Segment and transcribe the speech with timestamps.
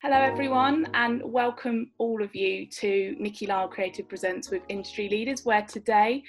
[0.00, 5.44] Hello, everyone, and welcome all of you to Nikki Lyle Creative Presents with Industry Leaders,
[5.44, 6.22] where today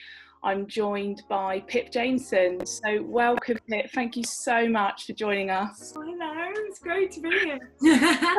[0.43, 2.66] I'm joined by Pip Jamieson.
[2.66, 3.92] So, welcome, Pip.
[3.93, 5.93] Thank you so much for joining us.
[5.95, 7.59] Oh, hello, it's great to be here.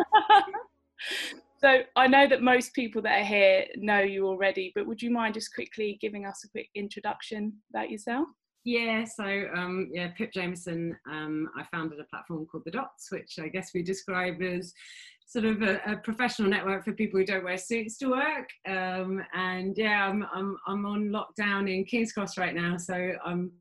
[1.62, 5.12] so, I know that most people that are here know you already, but would you
[5.12, 8.26] mind just quickly giving us a quick introduction about yourself?
[8.64, 10.94] Yeah, so um, yeah, Pip Jamieson.
[11.10, 14.74] Um, I founded a platform called The Dots, which I guess we describe as
[15.30, 18.48] sort of a, a, professional network for people who don't wear suits to work.
[18.66, 23.52] Um, and yeah, I'm, I'm, I'm on lockdown in King's Cross right now, so I'm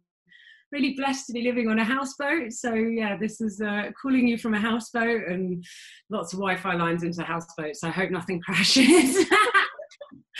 [0.71, 2.53] really blessed to be living on a houseboat.
[2.53, 5.63] So yeah, this is uh, calling you from a houseboat and
[6.09, 7.83] lots of Wi-Fi lines into houseboats.
[7.83, 9.25] I hope nothing crashes.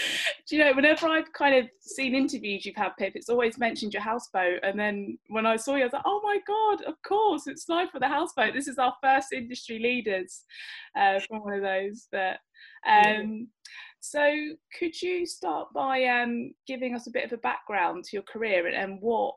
[0.48, 3.94] do you know, whenever I've kind of seen interviews you've had, Pip, it's always mentioned
[3.94, 4.59] your houseboat.
[4.63, 7.70] And then when I saw you, I was like, oh my God, of course, it's
[7.70, 8.53] live for the houseboat.
[8.53, 10.44] This is our first industry leaders
[10.98, 12.08] uh, from one of those.
[12.12, 12.38] But
[12.88, 13.48] um,
[13.99, 14.34] so
[14.77, 18.67] could you start by um, giving us a bit of a background to your career
[18.67, 19.36] and, and what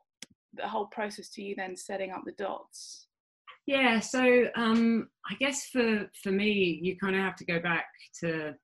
[0.54, 3.06] the whole process to you then setting up the dots?
[3.66, 7.86] Yeah, so um, I guess for for me, you kind of have to go back
[8.20, 8.54] to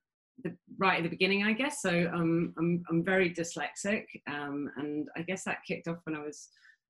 [0.45, 1.83] the, right at the beginning, I guess.
[1.83, 4.05] So um, I'm, I'm very dyslexic.
[4.31, 6.49] Um, and I guess that kicked off when I was,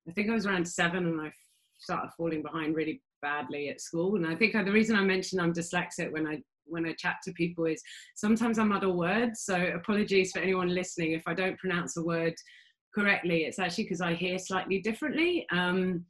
[0.08, 1.32] I think I was around seven and I
[1.78, 4.16] started falling behind really badly at school.
[4.16, 7.32] And I think the reason I mention I'm dyslexic when I when I chat to
[7.32, 7.82] people is
[8.14, 9.40] sometimes I muddle words.
[9.40, 12.34] So apologies for anyone listening if I don't pronounce a word
[12.94, 13.44] correctly.
[13.44, 15.46] It's actually because I hear slightly differently.
[15.50, 16.04] Um,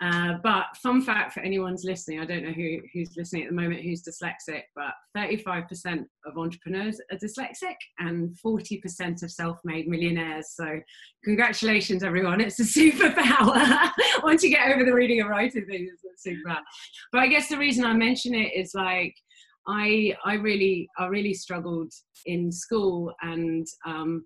[0.00, 3.54] uh, but fun fact for anyone's listening, I don't know who, who's listening at the
[3.54, 10.52] moment who's dyslexic, but 35% of entrepreneurs are dyslexic and 40% of self-made millionaires.
[10.54, 10.80] So
[11.22, 13.90] congratulations everyone, it's a superpower.
[14.22, 15.90] Once you get over the reading and writing thing,
[16.24, 16.44] it's.
[17.12, 19.14] But I guess the reason I mention it is like,
[19.66, 21.92] I, I really, I really struggled
[22.24, 24.24] in school and um,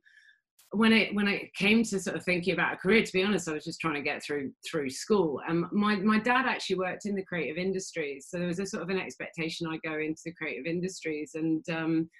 [0.77, 3.49] when it when it came to sort of thinking about a career, to be honest,
[3.49, 5.41] I was just trying to get through through school.
[5.47, 8.83] And my my dad actually worked in the creative industries, so there was a sort
[8.83, 11.33] of an expectation I go into the creative industries.
[11.35, 12.11] And um,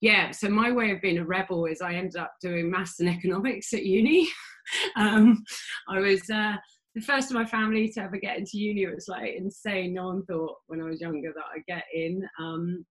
[0.00, 3.08] yeah, so my way of being a rebel is I ended up doing maths and
[3.08, 4.28] economics at uni.
[4.96, 5.42] um,
[5.88, 6.22] I was.
[6.30, 6.56] Uh,
[6.96, 8.82] the first of my family to ever get into uni.
[8.82, 9.94] It was like insane.
[9.94, 12.28] No one thought when I was younger that I'd get in.
[12.40, 12.84] Um,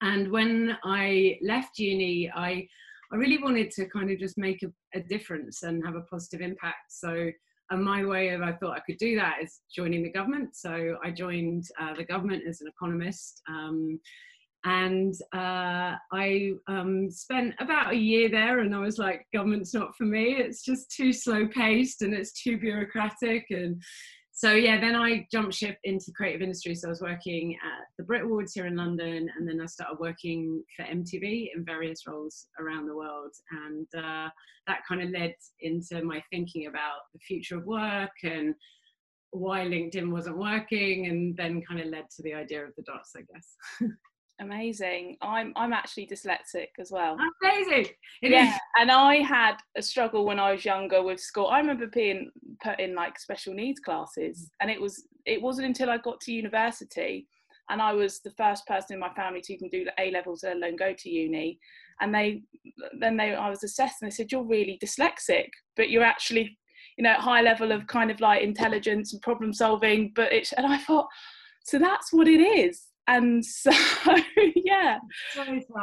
[0.00, 2.66] and when I left uni, I
[3.12, 6.40] I really wanted to kind of just make a, a difference and have a positive
[6.40, 6.90] impact.
[6.90, 7.30] So,
[7.70, 10.56] and my way of I thought I could do that is joining the government.
[10.56, 13.42] So I joined uh, the government as an economist.
[13.48, 14.00] Um,
[14.64, 19.94] and uh, I um, spent about a year there, and I was like, government's not
[19.96, 20.34] for me.
[20.36, 23.46] It's just too slow paced and it's too bureaucratic.
[23.50, 23.80] And
[24.38, 26.76] so yeah, then I jumped ship into creative industry.
[26.76, 29.98] So I was working at the Brit Awards here in London, and then I started
[29.98, 34.28] working for MTV in various roles around the world, and uh,
[34.68, 38.54] that kind of led into my thinking about the future of work and
[39.32, 43.14] why LinkedIn wasn't working, and then kind of led to the idea of the dots,
[43.16, 43.56] I guess.
[44.40, 45.16] Amazing.
[45.20, 47.16] I'm I'm actually dyslexic as well.
[47.42, 47.86] Amazing.
[48.22, 48.60] It yeah, is.
[48.78, 51.48] and I had a struggle when I was younger with school.
[51.48, 52.30] I remember being
[52.62, 54.48] put in like special needs classes, mm.
[54.60, 57.26] and it was it wasn't until I got to university,
[57.68, 60.44] and I was the first person in my family to even do the A levels,
[60.44, 61.58] let alone go to uni.
[62.00, 62.42] And they
[63.00, 66.56] then they I was assessed, and they said you're really dyslexic, but you're actually
[66.96, 70.12] you know high level of kind of like intelligence and problem solving.
[70.14, 71.08] But it's and I thought
[71.64, 73.70] so that's what it is and so
[74.54, 74.98] yeah.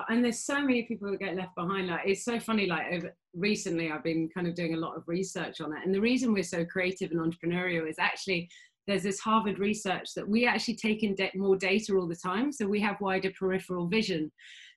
[0.09, 3.13] And there's so many people that get left behind like it's so funny like over,
[3.33, 6.31] recently i've been kind of doing a lot of research on it and the reason
[6.31, 8.49] we're so creative and entrepreneurial is actually
[8.87, 12.51] there's this harvard research that we actually take in de- more data all the time
[12.51, 14.31] so we have wider peripheral vision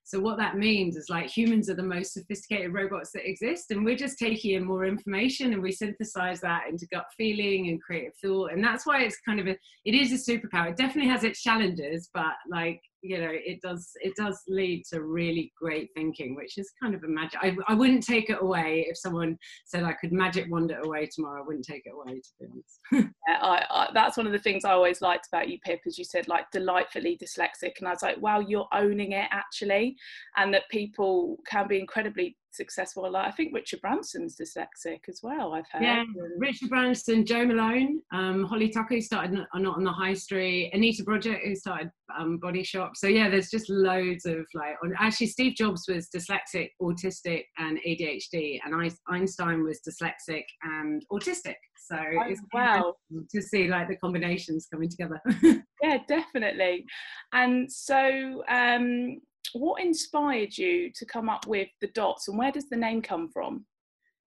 [0.09, 3.85] so what that means is like humans are the most sophisticated robots that exist, and
[3.85, 8.15] we're just taking in more information and we synthesize that into gut feeling and creative
[8.17, 8.53] thought.
[8.53, 10.71] And that's why it's kind of a it is a superpower.
[10.71, 15.03] It definitely has its challenges, but like you know it does it does lead to
[15.03, 18.87] really great thinking which is kind of a magic I, I wouldn't take it away
[18.89, 22.21] if someone said i could magic wand it away tomorrow i wouldn't take it away
[22.21, 23.13] to be honest.
[23.29, 25.99] Yeah, I, I, that's one of the things i always liked about you pip as
[25.99, 29.97] you said like delightfully dyslexic and i was like wow you're owning it actually
[30.37, 33.11] and that people can be incredibly successful.
[33.11, 35.55] Like I think Richard Branson's dyslexic as well.
[35.55, 35.83] I've heard.
[35.83, 36.05] Yeah,
[36.37, 41.03] Richard Branson, Jo Malone, um, Holly Tucker who started not on the High Street, Anita
[41.03, 42.93] Broderick who started um, Body Shop.
[42.95, 44.77] So yeah, there's just loads of like.
[44.99, 51.57] Actually, Steve Jobs was dyslexic, autistic, and ADHD, and Einstein was dyslexic and autistic.
[51.89, 52.95] So oh, it's wow
[53.31, 55.21] to see like the combinations coming together.
[55.83, 56.85] yeah, definitely.
[57.33, 59.21] And so, um,
[59.53, 63.29] what inspired you to come up with the dots, and where does the name come
[63.29, 63.65] from?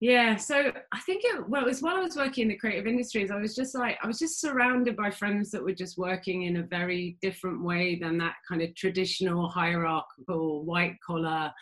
[0.03, 2.87] Yeah, so I think it well, it was while I was working in the creative
[2.87, 6.43] industries, I was just like I was just surrounded by friends that were just working
[6.43, 11.53] in a very different way than that kind of traditional hierarchical white collar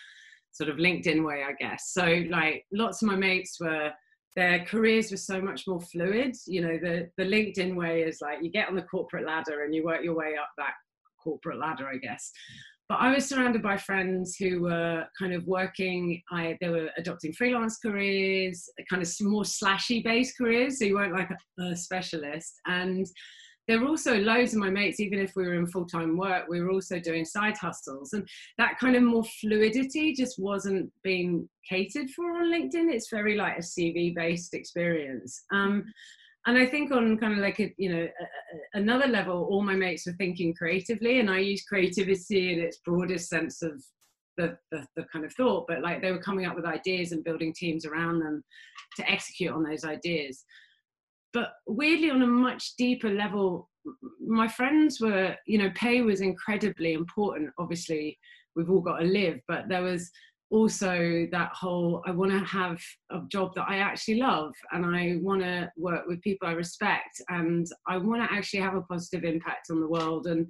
[0.54, 1.92] sort of LinkedIn way, I guess.
[1.94, 3.92] So like lots of my mates were
[4.36, 6.36] their careers were so much more fluid.
[6.48, 9.76] You know, the the LinkedIn way is like you get on the corporate ladder and
[9.76, 10.74] you work your way up that
[11.24, 12.32] corporate ladder, I guess.
[12.92, 16.22] But I was surrounded by friends who were kind of working.
[16.30, 20.78] I they were adopting freelance careers, kind of more slashy based careers.
[20.78, 23.08] So you weren't like a, a specialist and
[23.70, 26.50] there were also loads of my mates, even if we were in full time work,
[26.50, 28.12] we were also doing side hustles.
[28.12, 28.28] And
[28.58, 32.92] that kind of more fluidity just wasn't being catered for on LinkedIn.
[32.92, 35.44] It's very like a CV based experience.
[35.54, 35.86] Um,
[36.48, 39.62] and I think on kind of like a, you know, a, a, another level, all
[39.62, 43.84] my mates were thinking creatively, and I use creativity in its broadest sense of
[44.38, 47.24] the, the, the, kind of thought, but like they were coming up with ideas and
[47.24, 48.44] building teams around them
[48.96, 50.44] to execute on those ideas.
[51.34, 53.70] But weirdly on a much deeper level
[54.24, 57.52] my friends were you know pay was incredibly important.
[57.58, 58.18] Obviously
[58.56, 60.12] we've all got to live but there was
[60.52, 62.80] also that whole i want to have
[63.12, 67.22] a job that i actually love and i want to work with people i respect
[67.30, 70.46] and i want to actually have a positive impact on the world and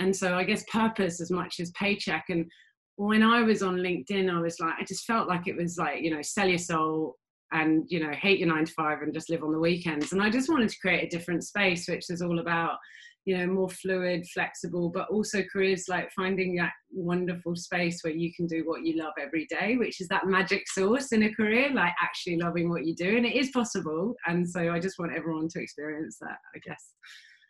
[0.00, 2.24] and so i guess purpose as much as paycheck.
[2.28, 2.50] And
[2.96, 6.02] when i was on linkedin i was like i just felt like it was like
[6.02, 7.16] you know sell your soul
[7.52, 10.12] and you know hate your nine to five and just live on the weekends.
[10.12, 12.78] And i just wanted to create a different space which is all about
[13.24, 18.32] you know more fluid flexible but also careers like finding that wonderful space where you
[18.34, 21.70] can do what you love every day which is that magic sauce in a career
[21.72, 24.14] like actually loving what you do and it is possible.
[24.26, 26.92] And so i just want everyone to experience that i guess.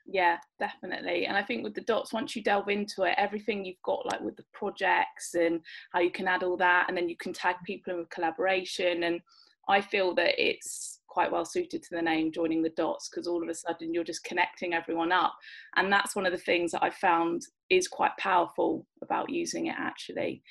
[0.06, 1.26] Yeah definitely.
[1.26, 4.20] And i think with the dots once you delve into it everything you've got like
[4.20, 5.60] with the projects and
[5.92, 9.04] how you can add all that and then you can tag people in with collaboration
[9.04, 9.20] and
[9.68, 13.40] I feel that it's quite well suited to the name joining the dots because all
[13.40, 15.32] of a sudden you're just connecting everyone up
[15.76, 19.76] and that's one of the things that i found is quite powerful about using it
[19.78, 20.42] actually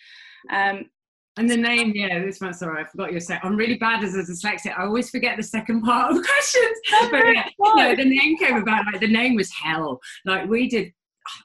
[0.50, 0.86] um,
[1.36, 3.50] and the name, yeah, this one, sorry, I forgot your second.
[3.50, 4.78] I'm really bad as a dyslexic.
[4.78, 6.80] I always forget the second part of questions.
[7.10, 10.00] but yeah, no, the name came about, like, the name was hell.
[10.26, 10.94] Like, we did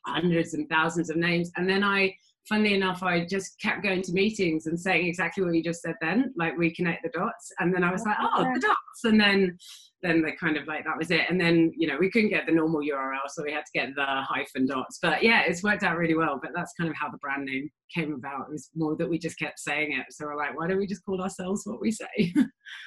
[0.05, 1.51] hundreds and thousands of names.
[1.57, 2.15] And then I
[2.49, 5.95] funnily enough, I just kept going to meetings and saying exactly what you just said
[6.01, 7.53] then, like reconnect the dots.
[7.59, 9.05] And then I was like, oh, the dots.
[9.05, 9.59] And then
[10.03, 11.23] then they kind of like that was it.
[11.29, 13.95] And then, you know, we couldn't get the normal URL, so we had to get
[13.97, 14.99] the hyphen dots.
[15.03, 16.39] But yeah, it's worked out really well.
[16.41, 18.47] But that's kind of how the brand name came about.
[18.49, 20.07] It was more that we just kept saying it.
[20.11, 22.33] So we're like, why don't we just call ourselves what we say?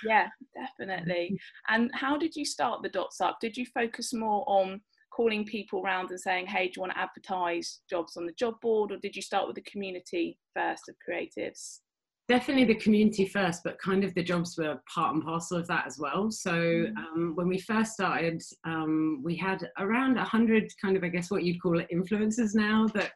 [0.06, 1.38] yeah, definitely.
[1.68, 3.40] And how did you start the dots up?
[3.42, 4.82] Did you focus more on
[5.12, 8.56] calling people around and saying, hey, do you want to advertise jobs on the job
[8.62, 8.92] board?
[8.92, 11.80] Or did you start with the community first of creatives?
[12.28, 15.86] Definitely the community first, but kind of the jobs were part and parcel of that
[15.86, 16.32] as well.
[16.32, 16.98] So mm.
[16.98, 21.44] um, when we first started, um, we had around 100 kind of, I guess, what
[21.44, 23.12] you'd call it influencers now that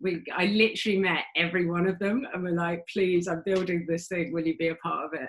[0.00, 4.08] we I literally met every one of them and we're like, please, I'm building this
[4.08, 4.32] thing.
[4.32, 5.28] Will you be a part of it?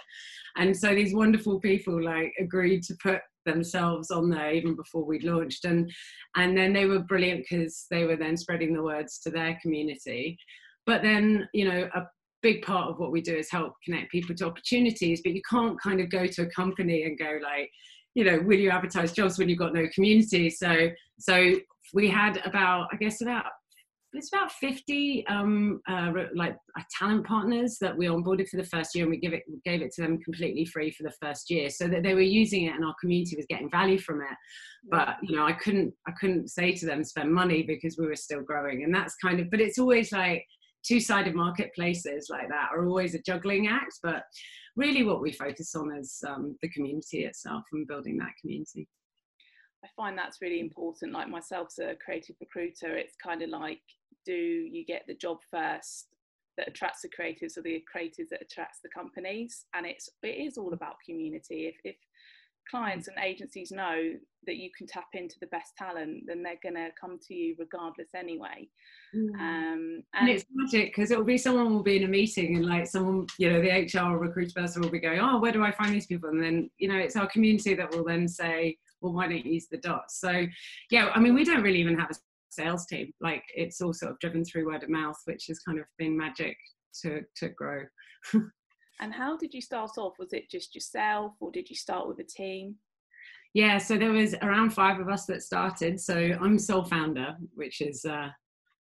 [0.57, 5.23] And so these wonderful people like agreed to put themselves on there even before we'd
[5.23, 5.65] launched.
[5.65, 5.91] And
[6.35, 10.38] and then they were brilliant because they were then spreading the words to their community.
[10.85, 12.03] But then you know a
[12.44, 15.81] big part of what we do is help connect people to opportunities but you can't
[15.81, 17.68] kind of go to a company and go like
[18.13, 20.49] you know will you advertise jobs when you've got no community?
[20.51, 20.89] So
[21.19, 21.56] so
[21.94, 23.45] we had about i guess about
[24.14, 28.95] it's about 50 um, uh, like uh, talent partners that we onboarded for the first
[28.95, 31.69] year and we give it gave it to them completely free for the first year.
[31.69, 34.37] So that they were using it and our community was getting value from it.
[34.90, 38.16] But you know i couldn't i couldn't say to them spend money because we were
[38.16, 38.83] still growing.
[38.83, 40.45] And that's kind of but it's always like
[40.85, 43.99] two-sided marketplaces like that are always a juggling act.
[44.02, 44.23] But
[44.78, 48.87] really what we focus on is um, the community itself and building that community
[49.83, 51.13] I find that's really important.
[51.13, 53.81] Like myself as a creative recruiter, it's kind of like,
[54.25, 56.07] do you get the job first
[56.57, 59.65] that attracts the creatives or the creatives that attracts the companies?
[59.73, 61.67] And it's it is all about community.
[61.67, 61.95] If if
[62.69, 64.13] clients and agencies know
[64.45, 67.55] that you can tap into the best talent, then they're going to come to you
[67.57, 68.67] regardless anyway.
[69.15, 69.35] Mm.
[69.35, 72.65] Um, and, and, it's magic because it'll be someone will be in a meeting and
[72.65, 75.71] like someone, you know, the HR recruiter person will be going, oh, where do I
[75.71, 76.29] find these people?
[76.29, 79.54] And then, you know, it's our community that will then say, well, why don't you
[79.54, 80.19] use the dots?
[80.19, 80.45] So,
[80.92, 82.16] yeah, I mean, we don't really even have a
[82.49, 83.11] sales team.
[83.21, 86.18] Like it's all sort of driven through word of mouth, which has kind of been
[86.18, 86.57] magic
[87.01, 87.83] to to grow.
[88.99, 90.13] and how did you start off?
[90.19, 92.75] Was it just yourself, or did you start with a team?
[93.54, 95.99] Yeah, so there was around five of us that started.
[95.99, 98.30] So I'm sole founder, which is uh,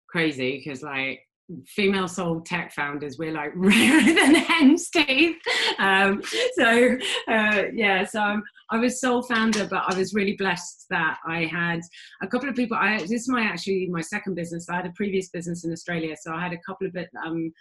[0.10, 1.22] crazy because like
[1.67, 5.35] female sole tech founders we're like rarer than hen's teeth
[5.79, 6.21] um,
[6.55, 6.97] so
[7.27, 11.45] uh, yeah so I'm, i was sole founder but i was really blessed that i
[11.45, 11.81] had
[12.21, 14.93] a couple of people i this is my actually my second business i had a
[14.95, 16.95] previous business in australia so i had a couple of
[17.25, 17.51] um,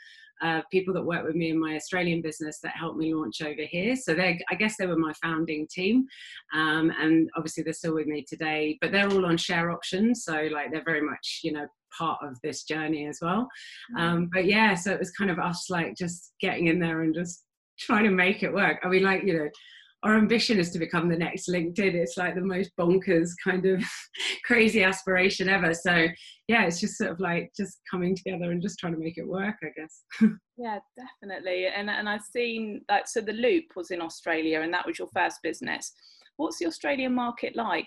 [0.43, 3.63] uh, people that worked with me in my Australian business that helped me launch over
[3.63, 3.95] here.
[3.95, 6.07] So they, I guess, they were my founding team,
[6.53, 8.77] um, and obviously they're still with me today.
[8.81, 12.39] But they're all on share options, so like they're very much, you know, part of
[12.43, 13.49] this journey as well.
[13.97, 14.01] Mm.
[14.01, 17.15] Um, but yeah, so it was kind of us like just getting in there and
[17.15, 17.45] just
[17.79, 18.79] trying to make it work.
[18.83, 19.49] I mean, like you know,
[20.05, 21.95] our ambition is to become the next LinkedIn.
[21.95, 23.85] It's like the most bonkers kind of
[24.45, 25.73] crazy aspiration ever.
[25.75, 26.09] So
[26.49, 29.27] yeah, it's just sort of like just coming together and just trying to make it
[29.27, 30.03] work, I guess.
[30.57, 31.67] yeah, definitely.
[31.67, 35.09] And and I've seen like so the Loop was in Australia and that was your
[35.15, 35.93] first business.
[36.37, 37.87] What's the Australian market like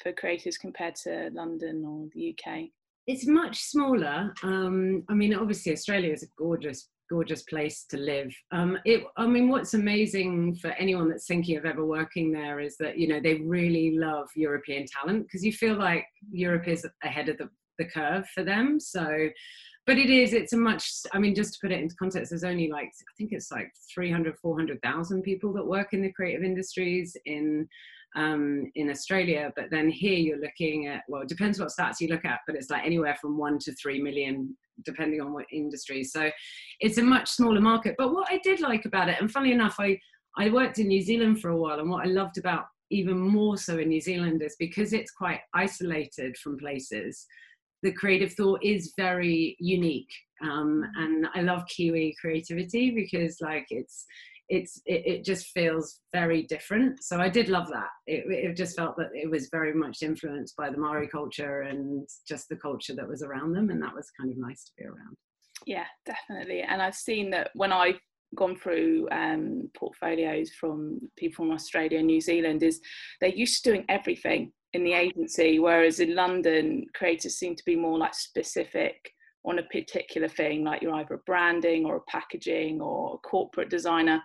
[0.00, 2.68] for creators compared to London or the UK?
[3.08, 4.34] It's much smaller.
[4.42, 8.34] Um, I mean, obviously Australia is a gorgeous gorgeous place to live.
[8.52, 12.76] Um, it, I mean, what's amazing for anyone that's thinking of ever working there is
[12.80, 17.30] that you know they really love European talent because you feel like Europe is ahead
[17.30, 17.48] of the,
[17.78, 18.78] the curve for them.
[18.78, 19.30] So,
[19.86, 20.34] but it is.
[20.34, 20.86] It's a much.
[21.14, 23.72] I mean, just to put it into context, there's only like I think it's like
[23.94, 27.66] 300, 400,000 people that work in the creative industries in
[28.16, 29.52] um, in Australia.
[29.56, 32.56] But then here you're looking at, well, it depends what stats you look at, but
[32.56, 36.04] it's like anywhere from one to three million, depending on what industry.
[36.04, 36.30] So
[36.80, 37.94] it's a much smaller market.
[37.98, 39.98] But what I did like about it, and funny enough, I,
[40.36, 43.56] I worked in New Zealand for a while, and what I loved about even more
[43.56, 47.26] so in New Zealand is because it's quite isolated from places.
[47.82, 50.12] The creative thought is very unique,
[50.42, 54.04] um, and I love Kiwi creativity because, like, it's
[54.48, 57.02] it's it, it, just feels very different.
[57.02, 57.88] So i did love that.
[58.06, 62.08] It, it just felt that it was very much influenced by the maori culture and
[62.26, 64.84] just the culture that was around them and that was kind of nice to be
[64.84, 65.16] around.
[65.66, 66.62] Yeah definitely.
[66.62, 68.00] And i've seen that when i've
[68.34, 72.80] gone through um, portfolios from people from australia and new zealand is
[73.20, 77.74] they're used to doing everything in the agency whereas in london creators seem to be
[77.74, 79.12] more like specific
[79.48, 83.70] on a particular thing, like you're either a branding or a packaging or a corporate
[83.70, 84.22] designer.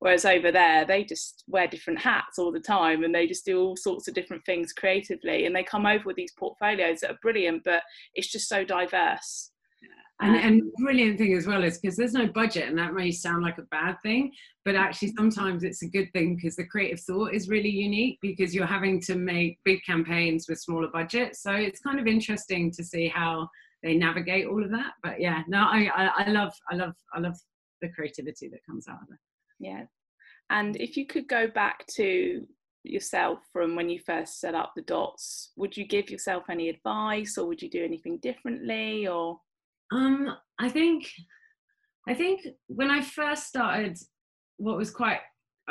[0.00, 3.58] Whereas over there, they just wear different hats all the time and they just do
[3.58, 5.46] all sorts of different things creatively.
[5.46, 7.82] And they come over with these portfolios that are brilliant, but
[8.14, 9.50] it's just so diverse.
[10.20, 13.12] And, and um, brilliant thing as well is because there's no budget, and that may
[13.12, 14.32] sound like a bad thing,
[14.64, 18.52] but actually sometimes it's a good thing because the creative thought is really unique because
[18.52, 21.40] you're having to make big campaigns with smaller budgets.
[21.40, 23.48] So it's kind of interesting to see how
[23.82, 24.92] they navigate all of that.
[25.02, 27.36] But yeah, no, I, I, I love, I love, I love
[27.80, 29.18] the creativity that comes out of it.
[29.60, 29.84] Yeah.
[30.50, 32.46] And if you could go back to
[32.84, 37.36] yourself from when you first set up the dots, would you give yourself any advice
[37.36, 39.38] or would you do anything differently or?
[39.92, 41.10] Um, I think,
[42.08, 43.98] I think when I first started,
[44.56, 45.20] what was quite,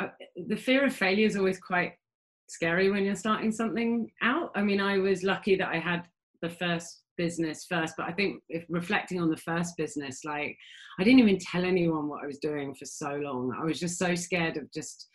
[0.00, 0.08] uh,
[0.46, 1.94] the fear of failure is always quite
[2.48, 4.50] scary when you're starting something out.
[4.54, 6.04] I mean, I was lucky that I had
[6.40, 10.56] the first business first but i think if reflecting on the first business like
[10.98, 13.54] i didn't even tell anyone what i was doing for so long.
[13.60, 15.08] I was just so scared of just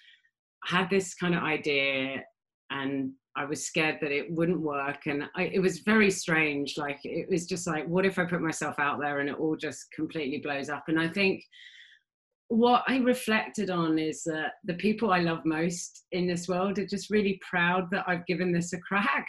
[0.69, 2.24] I had this kind of idea
[2.69, 5.07] and i was scared that it wouldn't work.
[5.07, 8.41] And I, it was very strange like it was just like what if i put
[8.41, 10.83] myself out there and it all just completely blows up?
[10.88, 11.43] And i think
[12.50, 16.85] what I reflected on is that the people I love most in this world are
[16.85, 19.27] just really proud that I've given this a crack.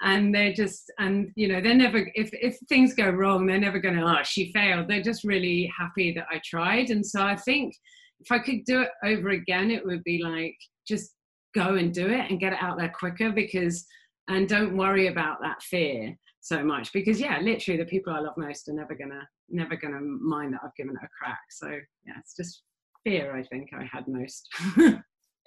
[0.00, 3.78] And they're just, and you know, they're never, if, if things go wrong, they're never
[3.78, 4.88] going to, oh, she failed.
[4.88, 6.90] They're just really happy that I tried.
[6.90, 7.74] And so I think
[8.20, 11.14] if I could do it over again, it would be like, just
[11.54, 13.84] go and do it and get it out there quicker because,
[14.28, 18.34] and don't worry about that fear so much because yeah literally the people i love
[18.36, 21.40] most are never gonna never gonna mind that i've given it a crack.
[21.50, 22.62] So yeah it's just
[23.04, 24.48] fear i think i had most.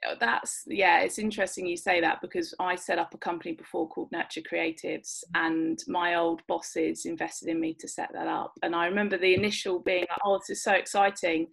[0.08, 3.88] Oh, that's yeah it's interesting you say that because i set up a company before
[3.88, 8.52] called nurture creatives and my old bosses invested in me to set that up.
[8.62, 11.48] And i remember the initial being like oh this is so exciting.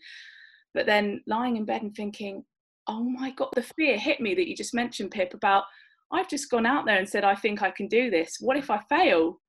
[0.74, 2.44] But then lying in bed and thinking
[2.88, 5.64] oh my god the fear hit me that you just mentioned pip about
[6.12, 8.36] i've just gone out there and said i think i can do this.
[8.40, 9.40] What if i fail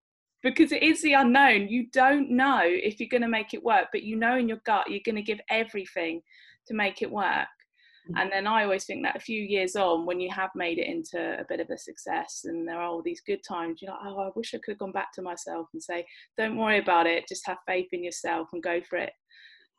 [0.44, 1.70] because it is the unknown.
[1.70, 4.62] You don't know if you're going to make it work but you know in your
[4.66, 6.22] gut you're going to give everything
[6.68, 7.48] to make it work.
[8.10, 8.22] Mm.
[8.22, 10.88] and then i always think that a few years on when you have made it
[10.88, 14.02] into a bit of a success and there are all these good times you're like
[14.06, 16.06] oh i wish i could have gone back to myself and say
[16.38, 19.14] don't worry about it just have faith in yourself and go for it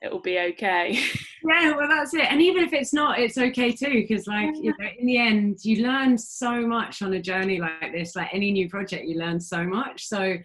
[0.03, 0.99] it will be okay.
[1.49, 2.31] yeah, well, that's it.
[2.31, 4.63] And even if it's not, it's okay too, because like yeah.
[4.63, 8.15] you know, in the end, you learn so much on a journey like this.
[8.15, 10.07] Like any new project, you learn so much.
[10.07, 10.37] So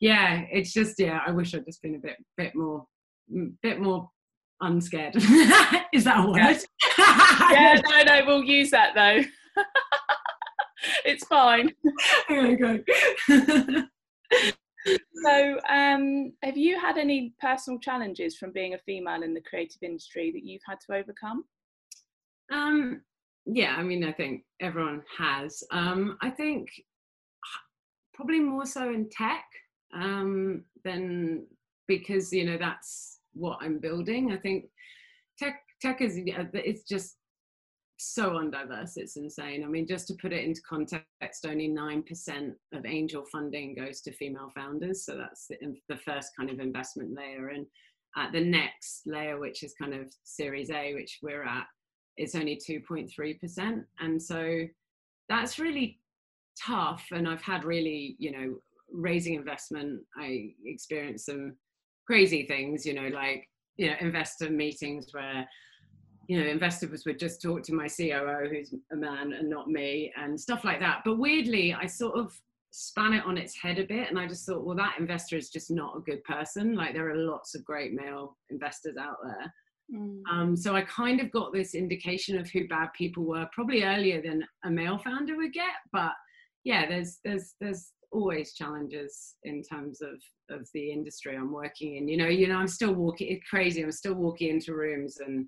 [0.00, 1.20] yeah, it's just yeah.
[1.26, 2.86] I wish I'd just been a bit bit more
[3.62, 4.10] bit more
[4.60, 5.14] unscared.
[5.92, 6.58] Is that a word?
[6.98, 7.50] Yeah.
[7.50, 9.22] yeah, no, no, we'll use that though.
[11.04, 11.72] it's fine.
[12.28, 14.54] There we go
[14.86, 19.82] so, um, have you had any personal challenges from being a female in the creative
[19.82, 21.44] industry that you've had to overcome?
[22.52, 23.02] Um,
[23.46, 25.62] yeah, I mean, I think everyone has.
[25.70, 26.68] Um, I think
[28.14, 29.44] probably more so in tech
[29.92, 31.46] um, than
[31.86, 34.32] because you know that's what I'm building.
[34.32, 34.66] I think
[35.38, 37.16] tech tech is it's just
[37.96, 39.64] so undiverse it's insane.
[39.64, 44.12] I mean just to put it into context only 9% of angel funding goes to
[44.12, 45.56] female founders so that's the,
[45.88, 47.48] the first kind of investment layer.
[47.48, 47.66] And
[48.16, 51.66] at the next layer which is kind of series a which we're at
[52.16, 54.60] it's only 2.3% and so
[55.28, 55.98] that's really
[56.56, 58.54] tough and i've had really you know
[58.94, 60.00] raising investment.
[60.16, 61.56] I experienced some
[62.06, 65.48] crazy things you know like you know investor meetings where
[66.28, 70.12] you know, investors would just talk to my COO, who's a man and not me,
[70.16, 71.02] and stuff like that.
[71.04, 72.32] But weirdly, I sort of
[72.70, 75.50] span it on its head a bit, and I just thought, well, that investor is
[75.50, 76.74] just not a good person.
[76.74, 79.52] Like there are lots of great male investors out there.
[79.94, 80.22] Mm.
[80.30, 84.22] Um, so I kind of got this indication of who bad people were, probably earlier
[84.22, 85.74] than a male founder would get.
[85.92, 86.12] But
[86.64, 92.08] yeah, there's there's there's always challenges in terms of of the industry I'm working in.
[92.08, 93.28] You know, you know, I'm still walking.
[93.28, 93.82] It's crazy.
[93.82, 95.46] I'm still walking into rooms and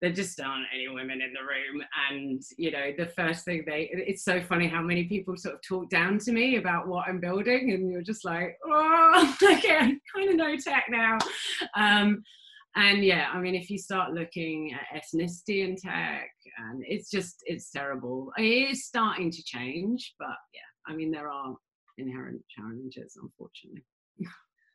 [0.00, 1.82] there just aren't any women in the room.
[2.10, 5.62] And you know the first thing they it's so funny how many people sort of
[5.62, 9.96] talk down to me about what i'm building and you're just like oh okay i
[10.14, 11.18] kind of know tech now.
[11.76, 12.22] Um,
[12.76, 17.36] and yeah i mean if you start looking at ethnicity in tech and it's just
[17.46, 18.32] it's terrible.
[18.36, 21.54] It is starting to change but yeah i mean there are
[21.98, 23.84] inherent challenges unfortunately.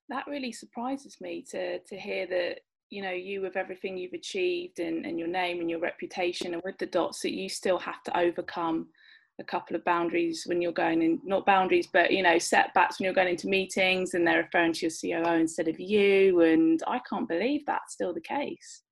[0.09, 2.59] That really surprises me to to hear that
[2.93, 6.61] you know you with everything you've achieved and, and your name and your reputation and
[6.63, 8.87] with the dots that you still have to overcome
[9.39, 13.05] a couple of boundaries when you're going in not boundaries but you know setbacks when
[13.05, 16.41] you're going into meetings and they're referring to your coo instead of you.
[16.41, 18.83] And i can't believe that's still the case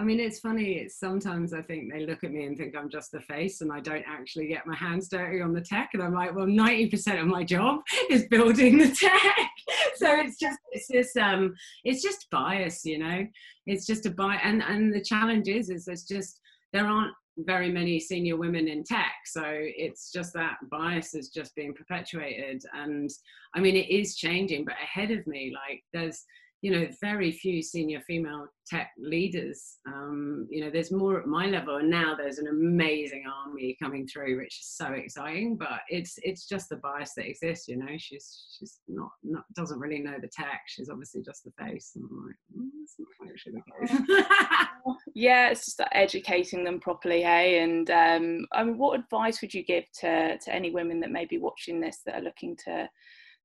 [0.00, 0.78] I mean, it's funny.
[0.78, 3.70] It's sometimes I think they look at me and think I'm just the face, and
[3.70, 5.90] I don't actually get my hands dirty on the tech.
[5.92, 9.50] And I'm like, well, 90% of my job is building the tech.
[9.96, 13.26] so it's just, it's just, um, it's just bias, you know.
[13.66, 16.40] It's just a bias, and and the challenge is, is there's just
[16.72, 21.54] there aren't very many senior women in tech, so it's just that bias is just
[21.54, 22.62] being perpetuated.
[22.72, 23.10] And
[23.54, 26.24] I mean, it is changing, but ahead of me, like there's
[26.62, 29.78] you know very few senior female tech leaders.
[29.86, 34.06] Um, you know there's more at my level and now there's an amazing army coming
[34.06, 37.96] through which is so exciting but it's it's just the bias that exists you know
[37.96, 40.62] she's she's not, not doesn't really know the tech.
[40.66, 41.92] She's obviously just the face.
[41.96, 44.26] And I'm like mm, that's not actually the case.
[45.14, 47.60] Yeah it's just educating them properly hey?
[47.60, 51.24] And um, I mean what advice would you give to to any women that may
[51.24, 52.88] be watching this that are looking to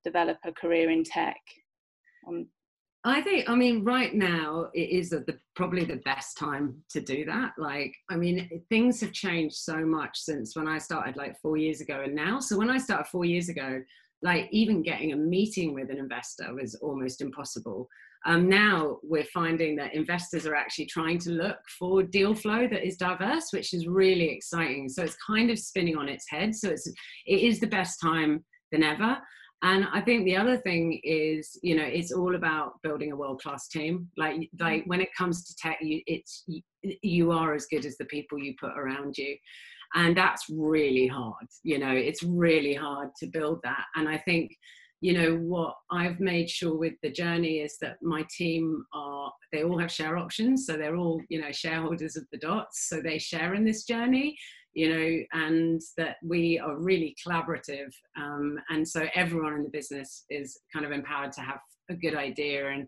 [0.04, 1.39] develop a career in tech
[2.28, 2.47] on
[3.08, 7.24] I think, I mean, right now it is the, probably the best time to do
[7.26, 7.52] that.
[7.58, 11.82] Like, I mean, things have changed so much since when I started like four years
[11.82, 12.39] ago and now.
[12.39, 13.82] So when I started four years ago,
[14.24, 17.88] like even getting a meeting with an investor was almost impossible.
[18.26, 22.88] Um, now we're finding that investors are actually trying to look for deal flow that
[22.88, 24.89] is diverse, which is really exciting.
[24.89, 26.56] So it's kind of spinning on its head.
[26.56, 29.20] So it's it is the best time than ever.
[29.62, 33.41] And I think the other thing is, you know, it's all about building a world
[33.41, 34.10] class team.
[34.18, 34.88] Like, like mm.
[34.88, 36.62] when it comes to tech, you, it's you,
[37.02, 39.36] you are as good as the people you put around you,
[39.96, 41.48] and that's really hard.
[41.63, 43.86] You know, it's really hard to build that.
[43.96, 44.52] And I think,
[45.02, 49.63] you know, what I've made sure with the journey is that my team are they
[49.63, 53.18] all have share options, so they're all you know shareholders of the dots, so they
[53.18, 54.38] share in this journey
[54.76, 57.94] you know, and that we are really collaborative.
[58.18, 61.60] Um, and so everyone in the business is kind of empowered to have
[61.90, 62.88] a good idea and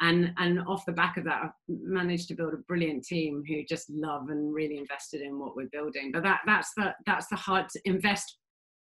[0.00, 3.62] and and off the back of that i've managed to build a brilliant team who
[3.68, 7.36] just love and really invested in what we're building but that that's the that's the
[7.36, 8.38] hard to invest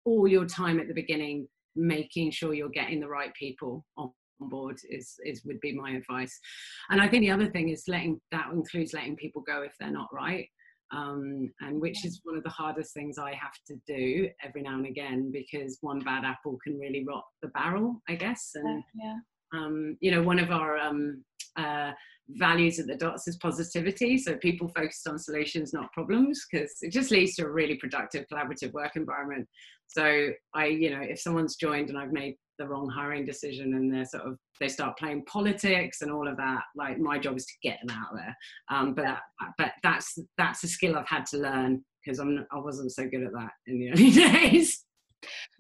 [0.05, 4.79] all your time at the beginning making sure you're getting the right people on board
[4.89, 6.39] is is would be my advice
[6.91, 9.91] and i think the other thing is letting that includes letting people go if they're
[9.91, 10.49] not right
[10.93, 14.75] um, and which is one of the hardest things I have to do every now
[14.75, 18.53] and again because one bad apple can really rot the barrel, I guess.
[18.55, 19.17] And yeah.
[19.55, 21.25] um, you know, one of our um,
[21.57, 21.93] uh,
[22.31, 26.91] values at the dots is positivity so people focused on solutions not problems because it
[26.91, 29.47] just leads to a really productive collaborative work environment
[29.87, 33.93] so i you know if someone's joined and i've made the wrong hiring decision and
[33.93, 37.47] they're sort of they start playing politics and all of that like my job is
[37.47, 38.37] to get them out there.
[38.71, 39.19] Um, but
[39.59, 43.25] but that's that's a skill i've had to learn because i'm i wasn't so good
[43.25, 44.85] at that in the early days.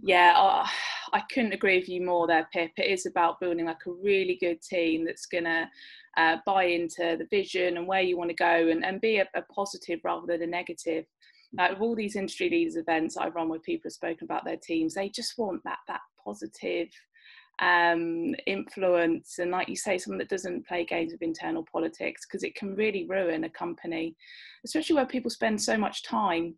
[0.03, 0.65] Yeah oh,
[1.13, 2.73] i couldn't agree with you more there pip.
[2.77, 5.69] It is about building like a really good team that's gonna
[6.17, 9.29] uh, buy into the vision and where you want to go and, and be a,
[9.35, 11.05] a positive rather than a negative
[11.57, 14.57] like of all these industry leaders events I've run where people have spoken about their
[14.57, 16.89] teams, they just want that that positive
[17.61, 19.39] um, influence.
[19.39, 22.75] And like you say someone that doesn't play games of internal politics because it can
[22.75, 24.17] really ruin a company
[24.65, 26.55] especially where people spend so much time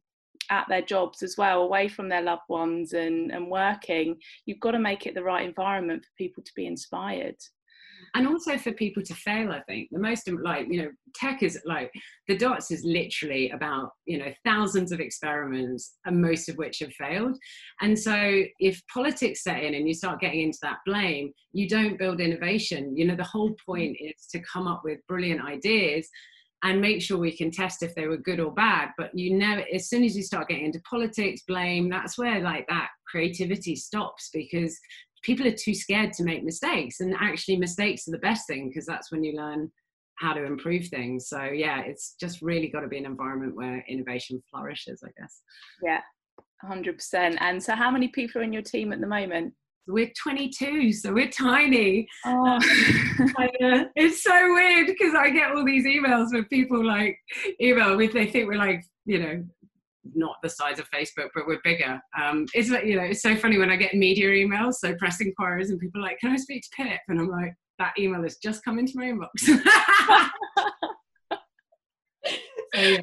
[0.51, 4.17] at their jobs as well away from their loved ones and, and working.
[4.45, 7.37] You've got to make it the right environment for people to be inspired
[8.17, 11.59] and also for people to fail i think the most like you know tech is
[11.65, 11.91] like
[12.29, 16.93] the dots is literally about you know thousands of experiments and most of which have
[16.95, 17.37] failed.
[17.81, 21.99] And so if politics set in and you start getting into that blame you don't
[21.99, 22.97] build innovation.
[22.97, 24.11] You know the whole point mm.
[24.11, 26.09] is to come up with brilliant ideas
[26.63, 28.91] and make sure we can test if they were good or bad.
[28.99, 32.67] But you know as soon as you start getting into politics blame that's where like
[32.69, 34.79] that creativity stops because
[35.27, 38.87] people are too scared to make mistakes and actually mistakes are the best thing because
[38.87, 39.71] that's when you learn
[40.21, 41.29] how to improve things.
[41.29, 45.43] So yeah it's just really got to be an environment where innovation flourishes i guess.
[45.83, 46.01] Yeah
[46.65, 49.53] 100% and so how many people are in your team at the moment?
[49.89, 52.07] We're 22 so we're tiny.
[52.25, 52.57] Oh.
[52.59, 57.19] uh, it's so weird because i get all these emails with people like
[57.61, 59.45] email if they think we're like you know
[60.15, 62.01] not the size of Facebook, but we're bigger.
[62.21, 65.71] Um, it's you know, it's so funny when I get media emails, so press inquiries,
[65.71, 67.01] and people are like, can I speak to Pip?
[67.09, 69.29] And I'm like, that email has just come into my inbox.
[72.75, 72.99] so, yeah.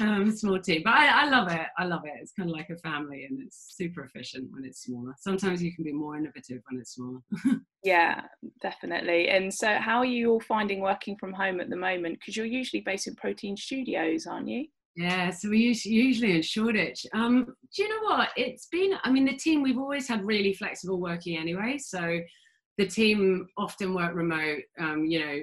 [0.00, 1.66] um, small team, but I, I, love it.
[1.78, 2.12] I love it.
[2.20, 5.14] It's kind of like a family, and it's super efficient when it's smaller.
[5.18, 7.20] Sometimes you can be more innovative when it's smaller.
[7.82, 8.22] yeah,
[8.62, 9.28] definitely.
[9.28, 12.18] And so, how are you all finding working from home at the moment?
[12.20, 14.66] Because you're usually based in Protein Studios, aren't you?
[14.98, 17.06] Yeah, so we usually in Shoreditch.
[17.14, 18.30] Um, do you know what?
[18.36, 21.78] It's been, I mean, the team, we've always had really flexible working anyway.
[21.78, 22.18] So
[22.78, 24.62] the team often work remote.
[24.80, 25.40] Um, you know,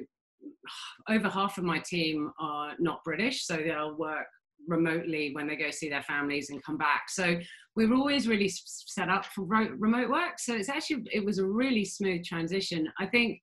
[1.08, 4.26] over half of my team are not British, so they'll work
[4.68, 7.04] remotely when they go see their families and come back.
[7.08, 7.40] So
[7.78, 10.38] we were always really set up for remote work.
[10.38, 12.92] So it's actually, it was a really smooth transition.
[13.00, 13.40] I think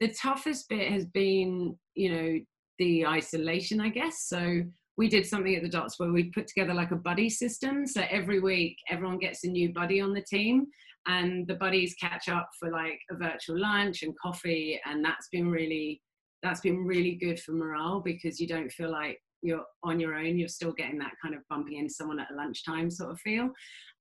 [0.00, 2.38] the toughest bit has been, you know,
[2.78, 4.24] the isolation, I guess.
[4.28, 4.62] So
[4.96, 7.86] we did something at the dots where we put together like a buddy system.
[7.86, 10.66] So every week everyone gets a new buddy on the team
[11.06, 15.50] and the buddies catch up for like a virtual lunch and coffee and that's been
[15.50, 16.00] really
[16.42, 20.38] that's been really good for morale because you don't feel like you're on your own.
[20.38, 23.50] You're still getting that kind of bumping into someone at lunchtime sort of feel.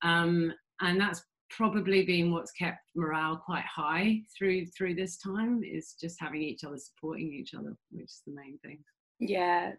[0.02, 5.96] Um, and that's probably been what's kept morale quite high through through this time is
[6.02, 8.80] just having each other supporting each other which is the main thing.
[9.20, 9.74] Yeah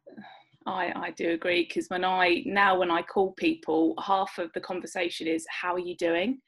[0.67, 4.61] I, I do agree because when I now when I call people, half of the
[4.61, 6.41] conversation is how are you doing?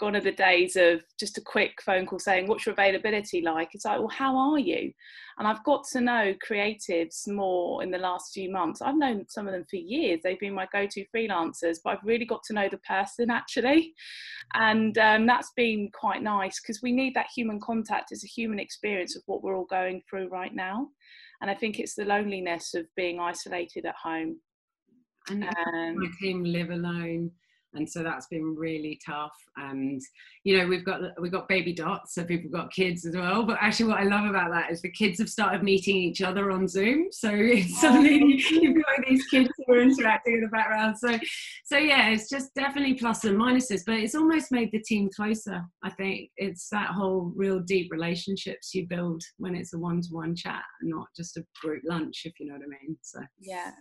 [0.00, 3.70] Gone are the days of just a quick phone call saying what's your availability like?
[3.72, 4.92] It's like, well, how are you?
[5.38, 8.80] And I've got to know creatives more in the last few months.
[8.80, 10.20] I've known some of them for years.
[10.24, 13.92] They've been my go-to freelancers, but I've really got to know the person actually,
[14.54, 18.12] and um, that's been quite nice because we need that human contact.
[18.12, 20.88] It's a human experience of what we're all going through right now
[21.40, 24.38] and I think it's the loneliness of being isolated at home.
[25.28, 27.32] And um, my team live alone,
[27.76, 29.36] and so that's been really tough.
[29.56, 30.00] And
[30.44, 33.44] you know, we've got we've got baby dots, so people got kids as well.
[33.44, 36.50] But actually, what I love about that is the kids have started meeting each other
[36.50, 37.08] on Zoom.
[37.10, 40.96] So it's oh, suddenly you've got these kids who are interacting in the background.
[40.98, 41.18] So,
[41.64, 45.62] so yeah, it's just definitely plus and minuses, but it's almost made the team closer.
[45.82, 50.62] I think it's that whole real deep relationships you build when it's a one-to-one chat,
[50.80, 52.96] and not just a group lunch, if you know what I mean.
[53.02, 53.72] So yeah,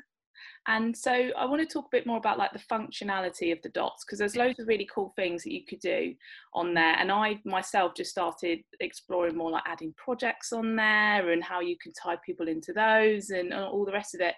[0.67, 3.69] And so I want to talk a bit more about like the functionality of the
[3.69, 6.13] dots because there's loads of really cool things that you could do
[6.53, 6.95] on there.
[6.97, 11.77] And I myself just started exploring more like adding projects on there and how you
[11.81, 14.35] can tie people into those and all the rest of it.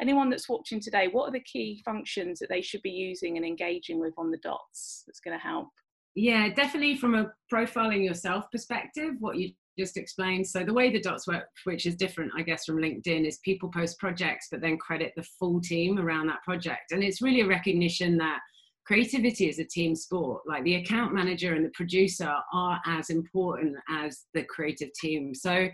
[0.00, 3.46] Anyone that's watching today, what are the key functions that they should be using and
[3.46, 5.68] engaging with on the dots that's going to help?
[6.14, 10.46] Yeah, definitely from a profiling yourself perspective, what you just explained.
[10.46, 13.70] So the way the dots work, which is different, I guess, from LinkedIn, is people
[13.70, 16.92] post projects, but then credit the full team around that project.
[16.92, 18.40] And it's really a recognition that
[18.86, 20.42] creativity is a team sport.
[20.46, 25.34] Like the account manager and the producer are as important as the creative team.
[25.34, 25.68] So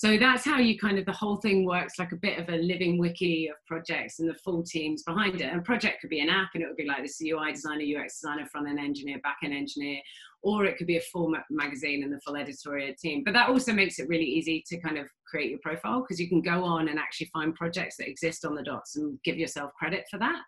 [0.00, 2.56] so that's how you kind of the whole thing works like a bit of a
[2.56, 6.30] living wiki of projects and the full teams behind it and project could be an
[6.30, 9.36] app and it would be like this ui designer ux designer front end engineer back
[9.44, 10.00] end engineer
[10.42, 13.72] or it could be a full magazine and the full editorial team but that also
[13.72, 16.88] makes it really easy to kind of create your profile because you can go on
[16.88, 20.40] and actually find projects that exist on the dots and give yourself credit for that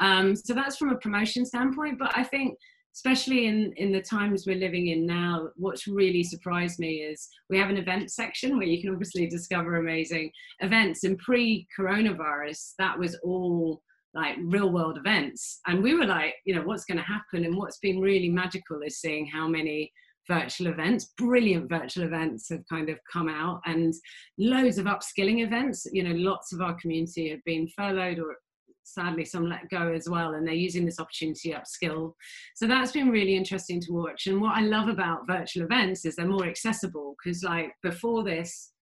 [0.00, 2.56] um, so that's from a promotion standpoint but i think
[2.98, 7.56] especially in, in the times we're living in now, what's really surprised me is we
[7.56, 11.04] have an event section where you can obviously discover amazing events.
[11.04, 13.82] And pre coronavirus, that was all
[14.14, 15.60] like real world events.
[15.66, 17.44] And we were like, you know, what's going to happen?
[17.44, 19.92] And what's been really magical is seeing how many
[20.26, 23.94] virtual events, brilliant virtual events have kind of come out and
[24.38, 25.86] loads of upskilling events.
[25.92, 28.36] You know, lots of our community have been furloughed or
[28.84, 32.12] sadly some let go as well and they're using this opportunity to upskill
[32.54, 36.16] so that's been really interesting to watch and what i love about virtual events is
[36.16, 38.72] they're more accessible because like before this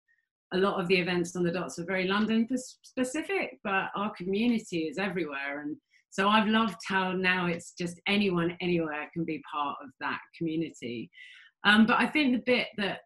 [0.53, 2.47] a lot of the events on the dots are very london
[2.83, 5.61] specific but our community is everywhere.
[5.61, 5.75] And
[6.09, 11.09] so i've loved how now it's just anyone anywhere can be part of that community.
[11.63, 12.99] Um, but i think the bit that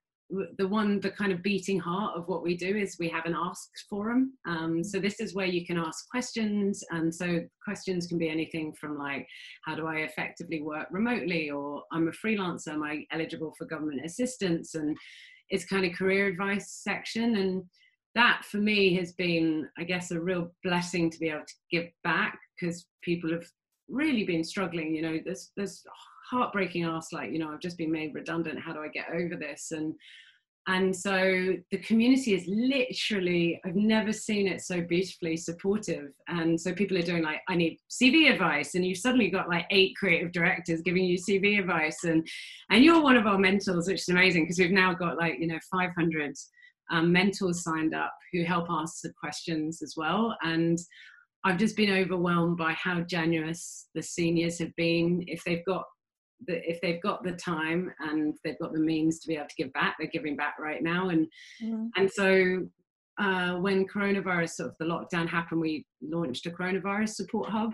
[0.58, 3.36] the one the kind of beating heart of what we do is we have an
[3.38, 4.34] ask forum.
[4.48, 6.84] Um, so this is where you can ask questions.
[6.92, 9.28] And so questions can be anything from like
[9.66, 11.50] how do i effectively work remotely?
[11.50, 14.76] Or i'm a freelancer am i eligible for government assistance?
[14.76, 14.96] And
[15.52, 17.36] it's kind of career advice section.
[17.36, 17.64] And
[18.16, 21.90] that for me has been i guess a real blessing to be able to give
[22.04, 23.46] back because people have
[23.90, 25.84] really been struggling you know there's there's
[26.30, 29.36] heartbreaking ask like you know i've just been made redundant how do i get over
[29.36, 29.72] this?
[29.72, 29.94] And
[30.67, 36.12] and so the community is literally i've never seen it so beautifully supportive.
[36.28, 38.76] And so people are doing like i need cv advice.
[38.76, 42.04] And you've suddenly got like eight creative directors giving you cv advice.
[42.04, 42.28] And
[42.69, 45.47] and you're one of our mentors which is amazing because we've now got like you
[45.47, 46.36] know 500
[46.91, 50.36] um, mentors signed up who help answer questions as well.
[50.43, 50.78] And
[51.43, 55.24] I've just been overwhelmed by how generous the seniors have been.
[55.28, 55.86] If they've got
[56.48, 59.56] the, if they've got the time and they've got the means to be able to
[59.56, 61.10] give back, they're giving back right now.
[61.10, 61.28] And
[61.62, 61.90] mm.
[61.98, 62.68] and so
[63.20, 67.74] uh, when coronavirus sort of the lockdown happened, we launched a coronavirus support hub,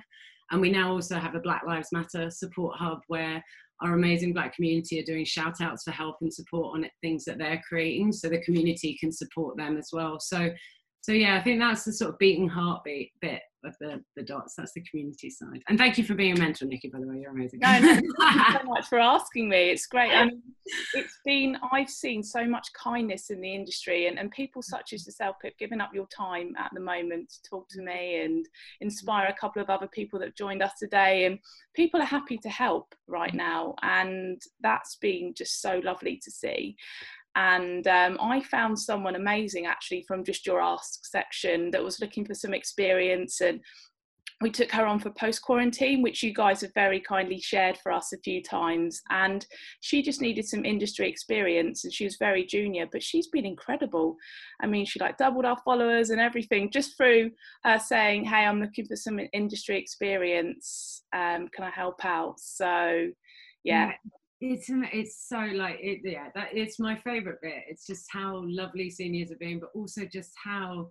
[0.52, 3.44] and we now also have a Black Lives Matter support hub where
[3.82, 7.38] our amazing black community are doing shout outs for help and support on things that
[7.38, 10.50] they're creating so the community can support them as well so
[11.02, 14.56] so yeah i think that's the sort of beating heartbeat bit of the, the dots.
[14.56, 15.62] That's the community side.
[15.68, 17.60] And thank you for being a mentor, Nikki, by the way, you're amazing.
[17.60, 19.70] No, no, thank you so much for asking me.
[19.70, 20.12] It's great.
[20.12, 20.42] I mean,
[20.94, 25.06] it's been, I've seen so much kindness in the industry and, and people such as
[25.06, 28.46] yourself have given up your time at the moment to talk to me and
[28.82, 31.26] inspire a couple of other people that have joined us today.
[31.26, 31.40] And
[31.76, 33.76] people are happy to help right now.
[33.82, 36.76] And that's been just so lovely to see
[37.38, 42.26] and um, I found someone amazing actually from just your ask section that was looking
[42.26, 43.60] for some experience and
[44.42, 47.92] we took her on for post quarantine, which you guys have very kindly shared for
[47.92, 49.02] us a few times.
[49.10, 49.46] And
[49.82, 54.16] she just needed some industry experience and she was very junior, but she's been incredible.
[54.62, 57.32] I mean, she like doubled our followers and everything just through
[57.64, 61.04] her saying, Hey, I'm looking for some industry experience.
[61.14, 62.40] Um, can I help out?
[62.40, 63.08] So,
[63.64, 63.94] yeah,
[64.40, 67.64] it's it's so like it yeah that it's my favorite bit.
[67.68, 70.90] It's just how lovely seniors are being but also just how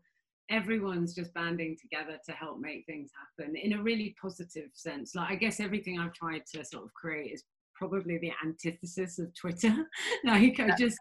[0.50, 5.14] everyone's just banding together to help make things happen in a really positive sense.
[5.14, 9.32] Like i guess everything i've tried to sort of create is probably the antithesis of
[9.34, 9.74] twitter.
[10.24, 10.98] Like i just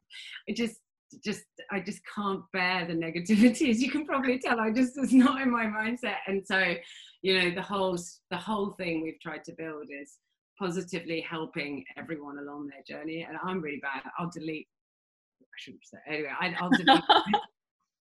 [0.49, 0.77] i just
[1.23, 4.59] just i just can't bear the negativity as you can probably tell.
[4.59, 6.17] I just it's not in my mindset.
[6.27, 6.75] And so
[7.21, 7.97] you know the whole
[8.29, 10.17] the whole thing we've tried to build is
[10.57, 13.25] positively helping everyone along their journey.
[13.27, 14.03] And I'm really bad.
[14.17, 14.67] I'll delete.
[15.41, 15.97] I shouldn't say.
[16.07, 17.03] Anyway, I, will delete.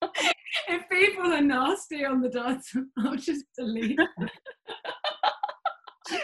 [0.69, 3.99] if people are nasty on the dots, I'll just delete.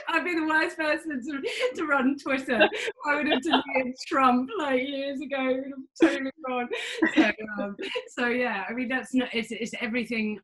[0.09, 1.41] I'd be the worst person to,
[1.77, 2.69] to run Twitter.
[3.07, 5.63] I would have deleted Trump like years ago.
[6.01, 6.69] Totally gone.
[7.15, 7.77] So, um,
[8.09, 9.29] so yeah, I mean that's not.
[9.33, 10.39] It's, it's everything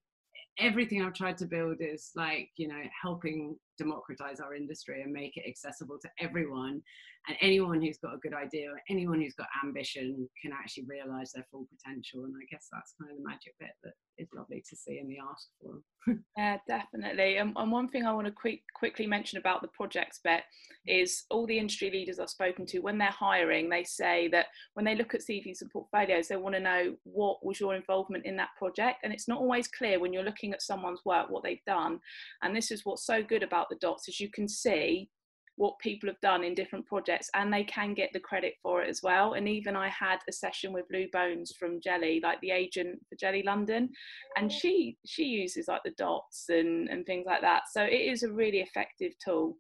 [0.59, 5.37] everything I've tried to build is like, you know, helping democratize our industry and make
[5.37, 6.83] it accessible to everyone.
[7.29, 11.33] And anyone who's got a good idea or anyone who's got ambition can actually realize
[11.33, 12.25] their full potential.
[12.25, 15.09] And I guess that's kind of the magic bit that is lovely to see in
[15.09, 15.81] the ask for.
[16.37, 17.39] yeah, definitely.
[17.39, 20.43] And, and one thing I want to quick, quickly mention about the projects bit
[20.87, 24.85] is all the industry leaders I've spoken to, when they're hiring, they say that when
[24.85, 28.37] they look at CVs and portfolios, they want to know what was your involvement in
[28.37, 28.99] that project.
[29.03, 31.99] And it's not always clear when you're looking at someone's work what they've done.
[32.43, 35.09] And this is what's so good about the dots is you can see
[35.57, 38.89] what people have done in different projects and they can get the credit for it
[38.89, 39.33] as well.
[39.33, 43.17] And even i had a session with lou bones from jelly like the agent for
[43.17, 43.89] jelly london
[44.37, 47.63] and she she uses like the dots and and things like that.
[47.73, 49.57] So it is a really effective tool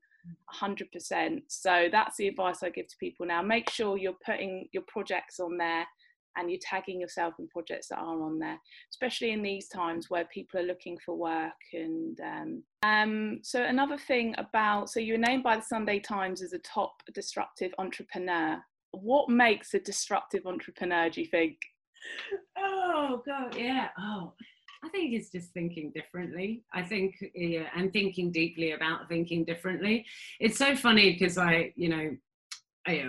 [0.60, 3.42] 100% so that's the advice i give to people now.
[3.42, 5.86] Make sure you're putting your projects on there
[6.36, 8.58] and you're tagging yourself in projects that are on there,
[8.90, 11.52] especially in these times where people are looking for work.
[11.72, 16.42] And um, um, so, another thing about so you were named by the Sunday Times
[16.42, 18.58] as a top disruptive entrepreneur.
[18.92, 21.58] What makes a disruptive entrepreneur, do you think?
[22.56, 23.88] Oh, God, yeah.
[23.98, 24.32] Oh,
[24.84, 26.62] I think it's just thinking differently.
[26.72, 30.06] I think, yeah, and thinking deeply about thinking differently.
[30.40, 32.16] It's so funny because I, you know,
[32.86, 33.02] I,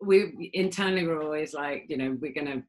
[0.00, 2.62] we internally we're always like, you know, we're going to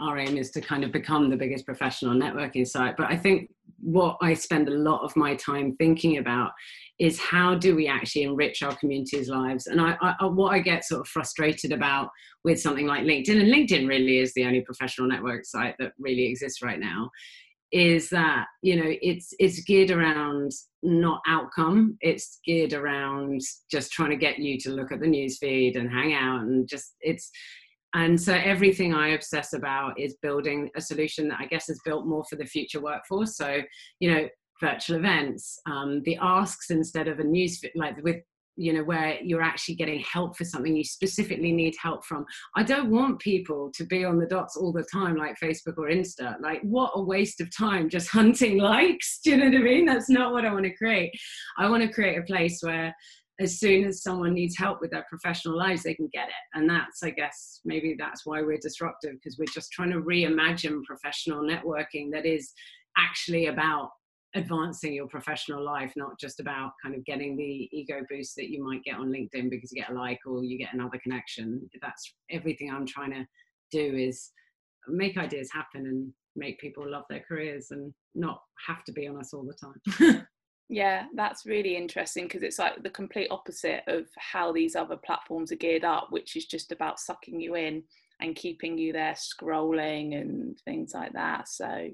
[0.00, 2.96] our aim is to kind of become the biggest professional networking site.
[2.96, 6.52] But I think what I spend a lot of my time thinking about
[6.98, 9.66] is how do we actually enrich our community's lives?
[9.66, 12.10] And I, I, what I get sort of frustrated about
[12.44, 16.26] with something like LinkedIn, and LinkedIn really is the only professional network site that really
[16.26, 17.10] exists right now,
[17.72, 21.96] is that you know it's it's geared around not outcome.
[22.00, 25.90] It's geared around just trying to get you to look at the news feed and
[25.90, 27.30] hang out and just it's
[27.94, 32.06] and so everything i obsess about is building a solution that i guess is built
[32.06, 33.36] more for the future workforce.
[33.36, 33.60] So
[34.00, 34.28] you know
[34.60, 38.16] virtual events um, the asks instead of a news like with
[38.56, 42.24] you know where you're actually getting help for something you specifically need help from.
[42.56, 45.88] I don't want people to be on the dots all the time like facebook or
[45.88, 46.40] insta.
[46.40, 49.86] Like what a waste of time just hunting likes do you know what i mean?
[49.86, 51.12] That's not what i want to create.
[51.58, 52.94] I want to create a place where
[53.40, 56.58] as soon as someone needs help with their professional lives they can get it.
[56.58, 60.84] And that's i guess maybe that's why we're disruptive because we're just trying to reimagine
[60.84, 62.52] professional networking that is
[62.98, 63.90] actually about
[64.34, 68.64] advancing your professional life, not just about kind of getting the ego boost that you
[68.64, 71.68] might get on LinkedIn because you get a like or you get another connection.
[71.80, 73.26] That's everything I'm trying to
[73.70, 74.30] do is
[74.88, 79.18] make ideas happen and make people love their careers and not have to be on
[79.18, 80.26] us all the time.
[80.68, 85.52] yeah, that's really interesting because it's like the complete opposite of how these other platforms
[85.52, 87.82] are geared up, which is just about sucking you in
[88.20, 91.48] and keeping you there scrolling and things like that.
[91.48, 91.88] So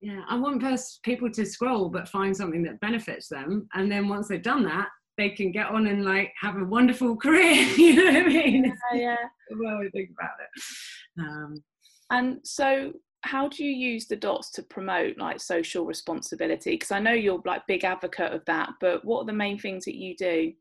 [0.00, 0.62] yeah, I want
[1.02, 4.88] people to scroll but find something that benefits them, and then once they've done that,
[5.18, 7.62] they can get on and like have a wonderful career.
[7.76, 8.64] you know what I mean?
[8.94, 9.16] Yeah, yeah.
[9.58, 11.22] well, we think about it.
[11.22, 11.62] Um,
[12.10, 16.72] and so, how do you use the dots to promote like social responsibility?
[16.72, 19.84] Because I know you're like big advocate of that, but what are the main things
[19.84, 20.52] that you do?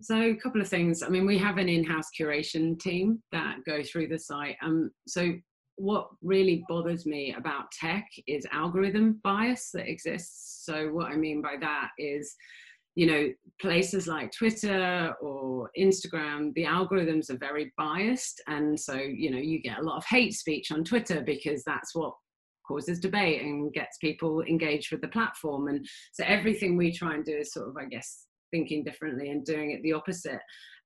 [0.00, 1.02] So a couple of things.
[1.02, 4.56] I mean, we have an in-house curation team that go through the site.
[4.62, 5.32] Um, so
[5.78, 10.64] what really bothers me about tech is algorithm bias that exists.
[10.64, 12.34] So, what I mean by that is,
[12.94, 13.28] you know,
[13.60, 18.42] places like Twitter or Instagram, the algorithms are very biased.
[18.48, 21.94] And so, you know, you get a lot of hate speech on Twitter because that's
[21.94, 22.14] what
[22.66, 25.68] causes debate and gets people engaged with the platform.
[25.68, 29.44] And so, everything we try and do is sort of, I guess, thinking differently and
[29.44, 30.40] doing it the opposite.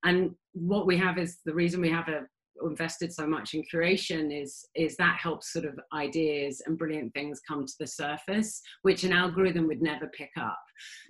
[0.04, 2.22] And what we have is the reason we have a
[2.64, 7.40] invested so much in curation is is that helps sort of ideas and brilliant things
[7.46, 10.58] come to the surface which an algorithm would never pick up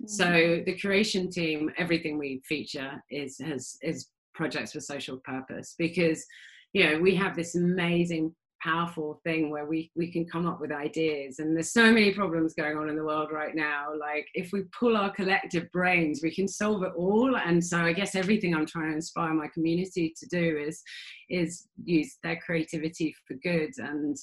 [0.01, 0.07] mm-hmm.
[0.07, 6.25] so the curation team everything we feature is has is projects for social purpose because
[6.73, 10.71] you know we have this amazing powerful thing where we we can come up with
[10.71, 11.39] ideas.
[11.39, 13.87] And there's so many problems going on in the world right now.
[13.99, 17.35] Like if we pull our collective brains we can solve it all.
[17.35, 20.81] And so i guess everything i'm trying to inspire my community to do is
[21.29, 23.71] is use their creativity for good.
[23.77, 24.17] And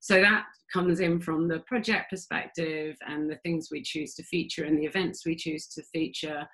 [0.00, 4.64] so that comes in from the project perspective and the things we choose to feature
[4.64, 6.46] and the events we choose to feature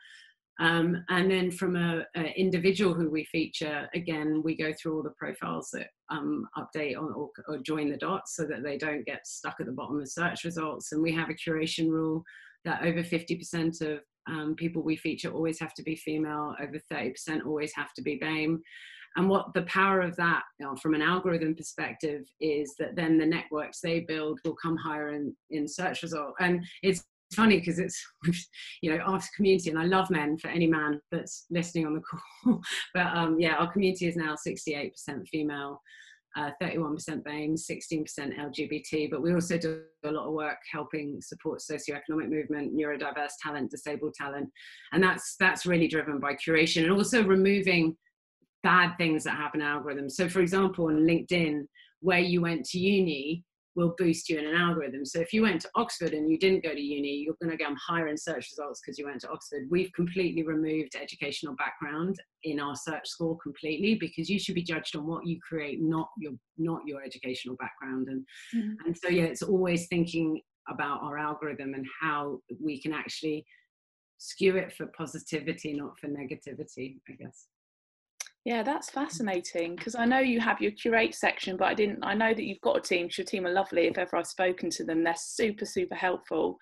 [0.61, 5.03] um, and then from a, a, individual who we feature, again, we go through all
[5.03, 9.07] the profiles that um, update on, or, or, join the dots so that they don't
[9.07, 10.93] get stuck at the bottom of search results.
[10.93, 12.23] And we have a curation rule
[12.65, 17.47] that over 50% of um, people we feature always have to be female, over 30%
[17.47, 18.61] always have to be BAME.
[19.17, 23.19] and what the power of that you know, from an algorithm perspective is that then
[23.19, 27.79] the networks they build will come higher in, in search result and it's funny because
[27.79, 28.03] it's
[28.83, 32.01] you know our community and i love men for any man that's listening on the
[32.45, 32.61] call
[32.95, 34.93] but um yeah our community is now 68%
[35.29, 35.81] female
[36.37, 41.61] uh, 31% BAME, 16% LGBT, but we also do a lot of work helping support
[41.61, 44.49] socioeconomic movement, neurodiverse talent, disabled talent,
[44.93, 47.97] and that's that's really driven by curation and also removing
[48.63, 50.13] bad things that happen algorithms.
[50.13, 51.67] So, for example, on LinkedIn,
[52.01, 53.45] where you went to uni,
[53.75, 55.05] will boost you in an algorithm.
[55.05, 57.63] So if you went to Oxford and you didn't go to uni, you're going to
[57.63, 59.67] go higher in search results because you went to Oxford.
[59.71, 64.97] We've completely removed educational background in our search score completely because you should be judged
[64.97, 68.09] on what you create, not your not your educational background.
[68.09, 68.87] And mm-hmm.
[68.87, 73.45] and so yeah, it's always thinking about our algorithm and how we can actually
[74.19, 77.49] skew it for positivity, not for negativity, I guess.
[78.45, 82.03] Yeah, that's fascinating because I know you have your curate section, but I didn't.
[82.03, 83.09] I know that you've got a team.
[83.17, 83.87] Your team are lovely.
[83.87, 86.59] If ever I've spoken to them, they're super, super helpful.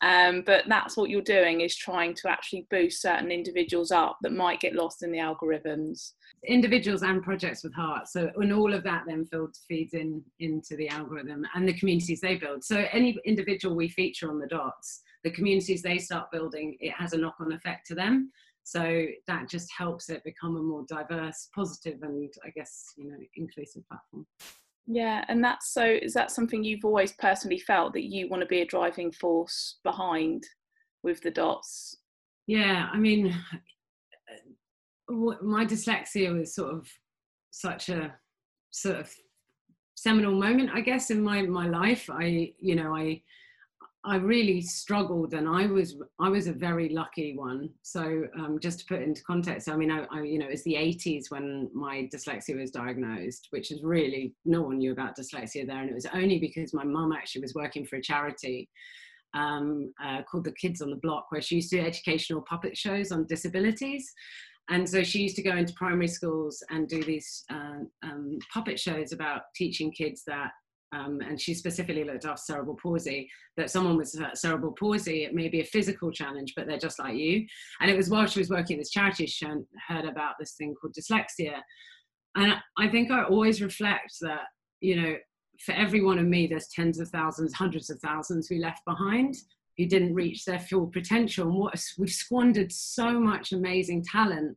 [0.00, 4.30] Um, but that's what you're doing is trying to actually boost certain individuals up that
[4.30, 6.12] might get lost in the algorithms.
[6.46, 8.06] Individuals and projects with heart.
[8.06, 9.28] So, and all of that then
[9.66, 12.62] feeds in into the algorithm and the communities they build.
[12.62, 17.12] So, any individual we feature on the dots, the communities they start building, it has
[17.12, 18.30] a knock-on effect to them.
[18.64, 23.18] So that just helps it become a more diverse, positive, and I guess you know
[23.36, 24.26] inclusive platform.
[24.86, 25.84] Yeah, and that's so.
[25.84, 29.78] Is that something you've always personally felt that you want to be a driving force
[29.84, 30.44] behind
[31.02, 31.98] with the dots?
[32.46, 33.34] Yeah, I mean,
[35.08, 36.88] my dyslexia was sort of
[37.50, 38.14] such a
[38.70, 39.14] sort of
[39.94, 42.08] seminal moment, I guess, in my my life.
[42.10, 43.22] I, you know, I
[44.06, 47.70] I really struggled, and I was I was a very lucky one.
[47.82, 50.74] So um, just to put into context, I mean, I, I, you know it's the
[50.74, 55.80] 80s when my dyslexia was diagnosed, which is really no one knew about dyslexia there,
[55.80, 58.68] and it was only because my mum actually was working for a charity
[59.32, 62.76] um, uh, called the Kids on the Block, where she used to do educational puppet
[62.76, 64.12] shows on disabilities.
[64.70, 68.80] And so she used to go into primary schools and do these uh, um, puppet
[68.80, 70.52] shows about teaching kids that
[70.94, 75.48] um, and she specifically looked after cerebral palsy, that someone with cerebral palsy, it may
[75.48, 77.46] be a physical challenge, but they're just like you.
[77.80, 79.46] And it was while she was working at this charity, she
[79.88, 81.60] heard about this thing called dyslexia.
[82.36, 84.42] And I think I always reflect that,
[84.80, 85.16] you know,
[85.64, 89.34] for every one of me, there's tens of thousands, hundreds of thousands we left behind
[89.78, 91.48] who didn't reach their full potential.
[91.48, 94.56] And what we've squandered so much amazing talent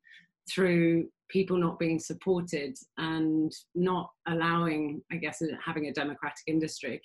[0.50, 7.02] through people not being supported and not allowing, I guess, having a democratic industry.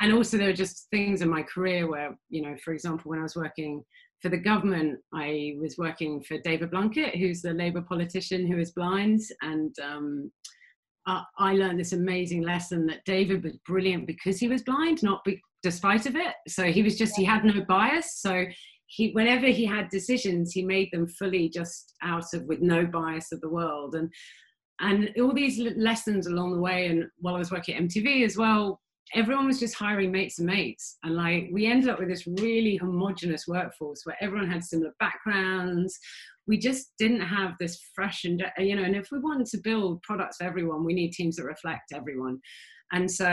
[0.00, 3.20] And also, there are just things in my career where, you know, for example, when
[3.20, 3.84] I was working
[4.22, 8.72] for the government, I was working for David Blunkett, who's the Labour politician who is
[8.72, 9.20] blind.
[9.42, 10.32] And um,
[11.06, 15.22] I, I learned this amazing lesson that David was brilliant because he was blind, not
[15.24, 16.34] be, despite of it.
[16.48, 18.20] So he was just, he had no bias.
[18.20, 18.46] So
[18.94, 23.32] he whenever he had decisions he made them fully just out of with no bias
[23.32, 23.94] of the world.
[23.94, 24.12] And
[24.80, 28.36] and all these lessons along the way and while i was working at mtv as
[28.36, 28.80] well
[29.12, 30.98] everyone was just hiring mates and mates.
[31.02, 35.98] And like we ended up with this really homogenous workforce where everyone had similar backgrounds.
[36.46, 40.02] We just didn't have this fresh and you know and if we wanted to build
[40.02, 42.38] products for everyone we need teams that reflect everyone
[42.94, 43.26] and so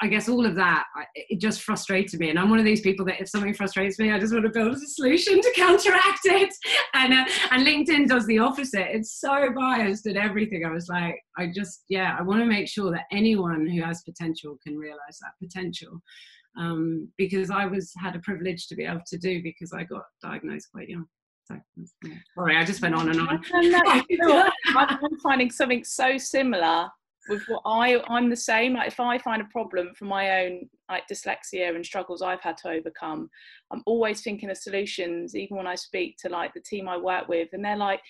[0.00, 0.84] I guess all of that,
[1.14, 2.28] it just frustrated me.
[2.30, 4.50] And I'm one of these people that if something frustrates me, I just want to
[4.50, 6.52] build a solution to counteract it.
[6.94, 8.86] And, uh, and LinkedIn does the opposite.
[8.90, 10.64] It's so biased at everything.
[10.64, 14.02] I was like, I just, yeah, I want to make sure that anyone who has
[14.02, 16.00] potential can realize that potential.
[16.58, 20.04] Um, because I was had a privilege to be able to do because I got
[20.22, 21.04] diagnosed quite young.
[21.44, 21.56] So,
[22.02, 22.14] yeah.
[22.34, 23.42] Sorry, I just went on and on.
[24.74, 26.88] I'm finding something so similar
[27.28, 28.74] with what I I'm the same.
[28.74, 32.56] Like if I find a problem for my own like dyslexia and struggles I've had
[32.58, 33.28] to overcome,
[33.70, 35.34] I'm always thinking of solutions.
[35.34, 38.00] Even when I speak to like the team I work with, and they're like,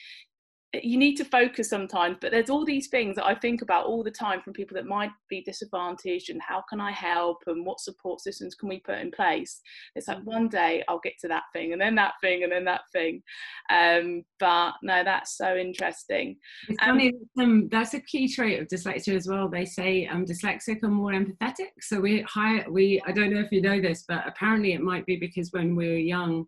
[0.82, 4.02] you need to focus sometimes but there's all these things that i think about all
[4.02, 7.80] the time from people that might be disadvantaged and how can i help and what
[7.80, 9.60] support systems can we put in place.
[9.94, 12.64] It's like one day i'll get to that thing and then that thing and then
[12.64, 13.22] that thing.
[13.70, 16.36] Um, but no that's so interesting.
[16.82, 19.48] Um, funny um, that's a key trait of dyslexia as well.
[19.48, 21.72] They say um, dyslexic are more empathetic.
[21.80, 25.06] So we hire we i don't know if you know this but apparently it might
[25.06, 26.46] be because when we were young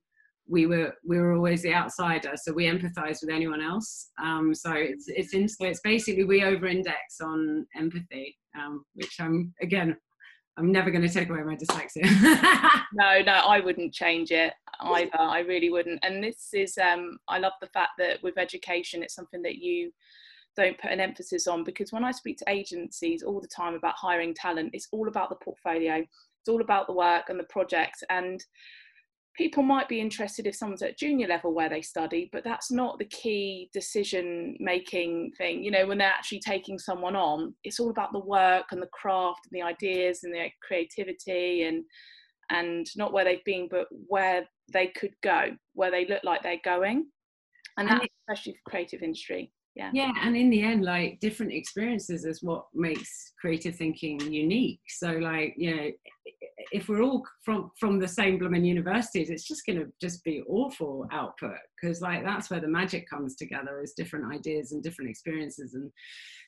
[0.49, 4.11] we were we were always the outsider, so we empathise with anyone else.
[4.23, 9.53] Um, so it's it's in, so it's basically we over-index on empathy, um, which I'm
[9.63, 9.97] again
[10.59, 12.03] I'm never going to take away my dyslexia.
[12.93, 15.21] no, no, I wouldn't change it either.
[15.21, 16.01] I really wouldn't.
[16.03, 19.93] And this is um, I love the fact that with education, it's something that you
[20.57, 23.95] don't put an emphasis on because when I speak to agencies all the time about
[23.97, 28.03] hiring talent, it's all about the portfolio, it's all about the work and the projects.
[28.11, 28.45] And
[29.39, 32.99] people might be interested if someone's at junior level where they study, but that's not
[32.99, 35.63] the key decision making thing.
[35.63, 38.89] You know, when they're actually taking someone on, it's all about the work and the
[38.93, 41.85] craft and the ideas and the creativity and
[42.51, 46.57] and not where they've been, but where they could go, where they look like they're
[46.65, 47.07] going.
[47.77, 52.25] And that's especially for creative industry yeah yeah and in the end like different experiences
[52.25, 55.91] is what makes creative thinking unique so like you know
[56.73, 60.43] if we're all from from the same blooming universities it's just going to just be
[60.49, 65.11] awful output because like that's where the magic comes together is different ideas and different
[65.11, 65.91] experiences and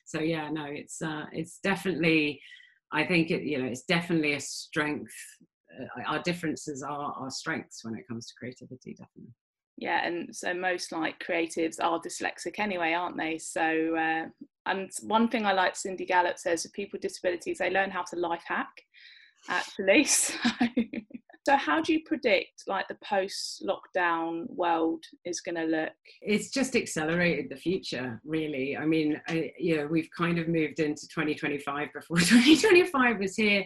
[0.05, 2.39] so yeah no it's uh it's definitely
[2.91, 5.13] i think it you know it's definitely a strength
[5.79, 9.33] uh, our differences are our strengths when it comes to creativity definitely.
[9.77, 13.37] Yeah and so most like creatives are dyslexic anyway aren't they?
[13.37, 14.25] So uh,
[14.65, 18.03] and one thing i like cindy gallop says with people with disabilities they learn how
[18.03, 18.69] to life hack
[19.49, 20.39] actually so,
[21.45, 25.91] so how do you predict like the post lockdown world is going to look?
[26.21, 28.77] It's just accelerated the future really.
[28.77, 33.65] I mean I, you know we've kind of moved into 2025 before 2025 was here.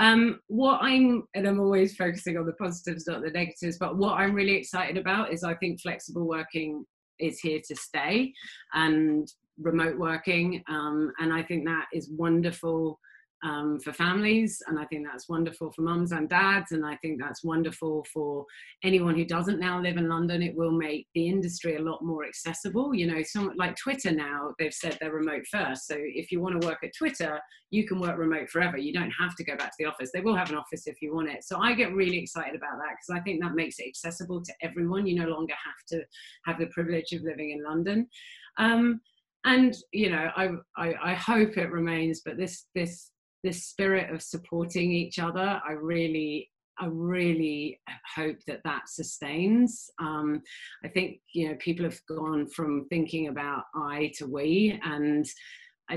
[0.00, 4.14] Um, what I'm, and I'm always focusing on the positives, not the negatives, but what
[4.14, 6.84] I'm really excited about is I think flexible working
[7.20, 8.32] is here to stay
[8.72, 9.28] and
[9.60, 10.62] remote working.
[10.68, 12.98] Um, and I think that is wonderful
[13.44, 14.62] um, for families.
[14.66, 16.72] And I think that's wonderful for mums and dads.
[16.72, 18.46] And I think that's wonderful for
[18.82, 20.42] anyone who doesn't now live in London.
[20.42, 22.94] It will make the industry a lot more accessible.
[22.94, 25.86] You know, some like Twitter now, they've said they're remote first.
[25.86, 27.38] So if you want to work at Twitter,
[27.70, 28.78] you can work remote forever.
[28.78, 30.10] You don't have to go back to the office.
[30.12, 31.44] They will have an office if you want it.
[31.44, 34.52] So I get really excited about that because I think that makes it accessible to
[34.62, 35.06] everyone.
[35.06, 36.04] You no longer have to
[36.46, 38.08] have the privilege of living in London.
[38.56, 39.00] Um,
[39.46, 43.10] and you know I, I, I hope it remains but this this
[43.44, 47.78] this spirit of supporting each other i really i really
[48.16, 49.88] hope that that sustains.
[50.00, 50.42] Um,
[50.84, 55.26] i think you know people have gone from thinking about i to we and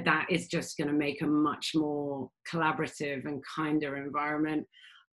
[0.04, 4.68] that is just going to make a much more collaborative and kinder environment.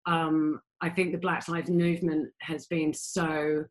[0.06, 3.64] Um, i think the black lives movement has been so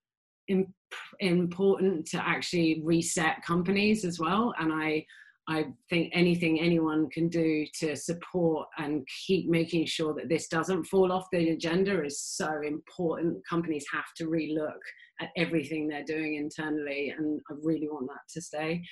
[0.47, 0.73] imp-
[1.19, 5.05] important to actually reset companies as well and i
[5.47, 10.85] I think anything anyone can do to support and keep making sure that this doesn't
[10.85, 13.45] fall off the agenda is so important.
[13.45, 14.79] Companies have to relook
[15.19, 18.83] at everything they're doing internally, and I really want that to stay.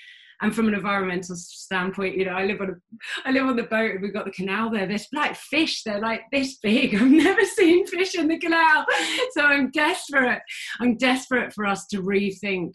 [0.41, 3.63] And from an environmental standpoint, you know, I live on a, I live on the
[3.63, 4.87] boat, and we've got the canal there.
[4.87, 6.95] There's like fish; they're like this big.
[7.01, 8.85] I've never seen fish in the canal,
[9.31, 10.41] so I'm desperate.
[10.79, 12.71] I'm desperate for us to rethink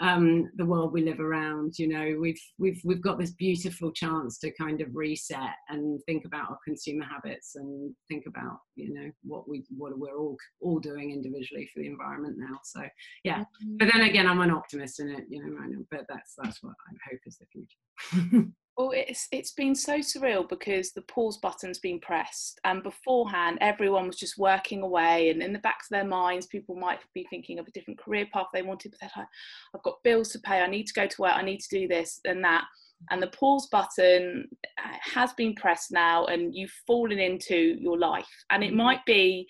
[0.00, 1.78] um, the world we live around.
[1.78, 6.24] You know, we've we've we've got this beautiful chance to kind of reset and think
[6.24, 10.78] about our consumer habits and think about you know what we what we're all all
[10.78, 12.58] doing individually for the environment now.
[12.64, 12.82] So
[13.24, 13.44] yeah,
[13.78, 15.24] but then again, I'm an optimist in it.
[15.28, 18.48] You know, but that's that's what I hope is the future.
[18.76, 24.06] Well, it's it's been so surreal because the pause button's been pressed, and beforehand, everyone
[24.06, 27.58] was just working away, and in the backs of their minds, people might be thinking
[27.58, 28.92] of a different career path they wanted.
[28.92, 29.28] But they're like,
[29.74, 30.60] "I've got bills to pay.
[30.60, 31.36] I need to go to work.
[31.36, 32.64] I need to do this and that."
[33.10, 34.48] And the pause button
[34.78, 38.44] uh, has been pressed now, and you've fallen into your life.
[38.50, 38.76] And it mm-hmm.
[38.78, 39.46] might be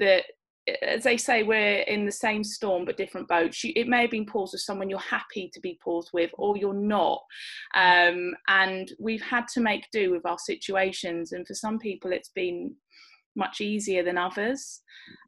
[0.00, 0.24] that
[0.82, 3.62] as they say, we're in the same storm but different boats.
[3.62, 6.56] You, it may have been paused with someone you're happy to be paused with, or
[6.56, 7.22] you're not.
[7.74, 11.32] Um, and we've had to make do with our situations.
[11.32, 12.74] And for some people, it's been
[13.36, 14.80] much easier than others.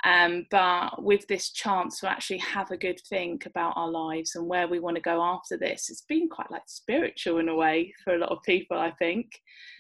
[0.04, 4.46] Um, but with this chance to actually have a good think about our lives and
[4.46, 7.92] where we want to go after this, it's been quite like spiritual in a way
[8.04, 9.26] for a lot of people, I think.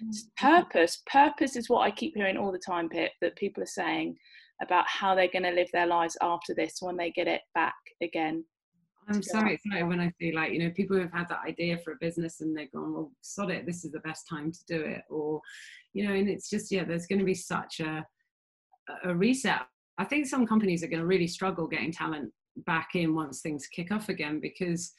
[0.02, 0.46] Mm-hmm.
[0.46, 1.02] Purpose.
[1.10, 4.16] Purpose is what I keep hearing all the time, Pip, that people are saying
[4.62, 7.74] about how they're going to live their lives after this when they get it back
[8.02, 8.44] again.
[9.08, 11.92] I'm so excited when I see like, you know, people who've had that idea for
[11.92, 14.80] a business and they've gone, well, sod it, this is the best time to do
[14.80, 15.02] it.
[15.08, 15.40] Or,
[15.92, 18.04] you know, and it's just, yeah, there's going to be such a,
[19.04, 19.60] a reset.
[19.98, 22.32] I think some companies are going to really struggle getting talent
[22.64, 24.92] back in once things kick off again because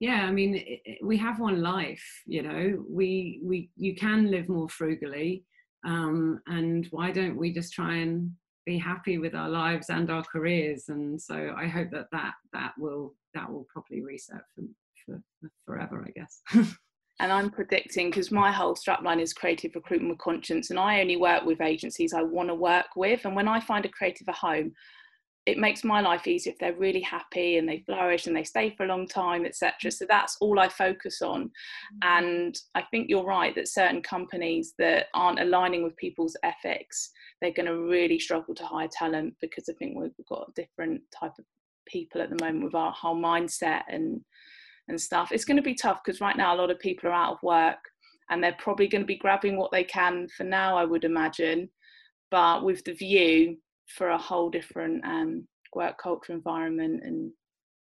[0.00, 4.48] yeah i mean it, we have one life you know we we you can live
[4.48, 5.44] more frugally
[5.86, 8.30] um, and why don't we just try and
[8.64, 12.72] be happy with our lives and our careers and so i hope that that that
[12.78, 14.64] will that will probably reset for,
[15.04, 16.40] for, for forever i guess.
[17.20, 21.16] And i'm predicting because my whole strapline is creative recruitment with conscience and i only
[21.16, 24.34] work with agencies i want to work with and when i find a creative at
[24.34, 24.72] home
[25.46, 28.70] it makes my life easier if they're really happy and they flourish and they stay
[28.70, 31.44] for a long time etc so that's all i focus on.
[31.44, 32.26] Mm-hmm.
[32.26, 37.52] and i think you're right that certain companies that aren't aligning with people's ethics they're
[37.52, 41.32] going to really struggle to hire talent because i think we've got a different type
[41.38, 41.44] of
[41.86, 44.20] people at the moment with our whole mindset and
[44.88, 45.32] and stuff.
[45.32, 47.42] It's going to be tough because right now a lot of people are out of
[47.42, 47.78] work
[48.30, 51.68] and they're probably going to be grabbing what they can for now i would imagine.
[52.30, 57.30] But with the view for a whole different um, work culture environment and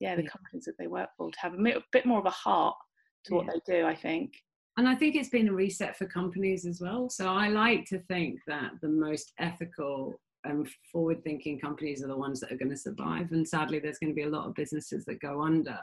[0.00, 0.28] yeah the yeah.
[0.28, 2.76] companies that they work for to have a bit more of a heart
[3.24, 3.38] to yeah.
[3.38, 4.32] what they do i think
[4.76, 7.98] and i think it's been a reset for companies as well so i like to
[8.00, 10.14] think that the most ethical
[10.44, 13.98] and forward thinking companies are the ones that are going to survive and sadly there's
[13.98, 15.78] going to be a lot of businesses that go under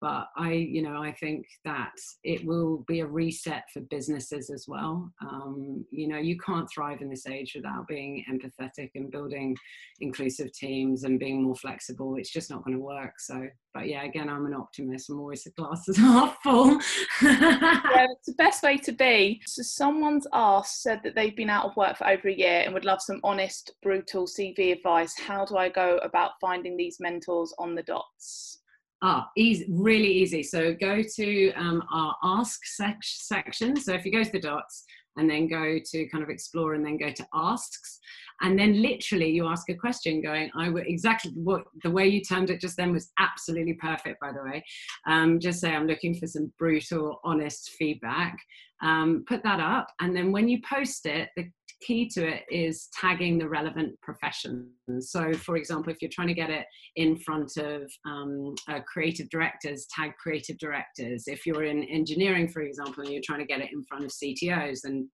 [0.00, 1.92] but i you know i think that
[2.24, 5.10] it will be a reset for businesses as well.
[5.20, 9.56] Um, you know you can't thrive in this age without being empathetic and building
[10.00, 12.16] inclusive teams and being more flexible.
[12.16, 13.18] It's just not going to work.
[13.18, 15.10] So but yeah again i'm an optimist.
[15.10, 16.78] I'm always a glass is half full.
[17.22, 19.40] Yeah it's the best way to be.
[19.46, 22.74] So someone's asked said that they've been out of work for over a year and
[22.74, 25.14] would love some honest brutal cv advice.
[25.18, 28.60] How do i go about finding these mentors on the dots
[29.02, 30.42] Ah, easy, really easy.
[30.42, 33.76] So go to um, our ask sec- section.
[33.76, 34.84] So if you go to the dots
[35.16, 38.00] and then go to kind of explore and then go to asks,
[38.42, 42.22] and then literally you ask a question going, I would exactly what the way you
[42.22, 44.64] termed it just then was absolutely perfect, by the way.
[45.06, 48.36] Um, just say, I'm looking for some brutal, honest feedback.
[48.82, 49.86] Um, put that up.
[50.00, 51.50] And then when you post it, the
[51.82, 54.70] key to it is tagging the relevant profession
[55.00, 56.66] So, for example, if you're trying to get it
[56.96, 61.24] in front of um, uh, creative directors, tag creative directors.
[61.26, 64.10] If you're in engineering, for example, and you're trying to get it in front of
[64.10, 65.08] CTOs, then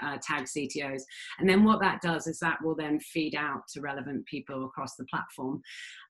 [0.00, 1.02] uh, tag CTOs.
[1.38, 4.96] And then what that does is that will then feed out to relevant people across
[4.96, 5.62] the platform.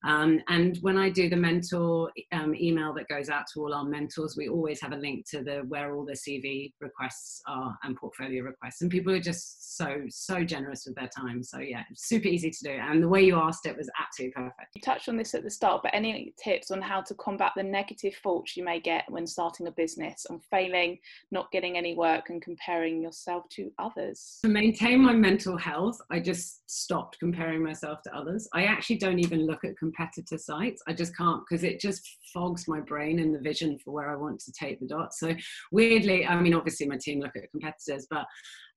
[0.05, 3.83] Um, and when I do the mentor um, email that goes out to all our
[3.83, 7.95] mentors, we always have a link to the where all the CV requests are and
[7.95, 8.81] portfolio requests.
[8.81, 11.43] And people are just so, so generous with their time.
[11.43, 12.71] So yeah, super easy to do.
[12.71, 14.75] And the way you asked it was absolutely perfect.
[14.75, 17.63] You touched on this at the start, but any tips on how to combat the
[17.63, 20.97] negative thoughts you may get when starting a business on failing,
[21.31, 24.39] not getting any work and comparing yourself to others?
[24.43, 28.47] To maintain my mental health, I just stopped comparing myself to others.
[28.53, 30.81] I actually don't even look at competitor sites.
[30.87, 32.01] I just can't because it just
[32.33, 35.19] fogs my brain and the vision for where I want to take the dots.
[35.19, 35.35] So
[35.71, 38.25] weirdly, I mean, obviously my team look at competitors, but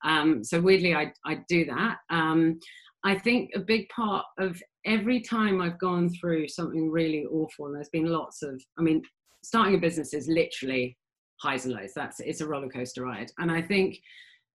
[0.05, 1.99] um, so weirdly, I, I do that.
[2.11, 2.59] Um,
[3.05, 7.75] I think a big part of every time I've gone through something really awful, and
[7.75, 9.03] there's been lots of, I mean,
[9.43, 10.97] starting a business is literally
[11.41, 11.93] highs and lows.
[11.95, 13.99] That's it's a roller coaster ride, and I think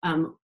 [0.05, 0.37] um,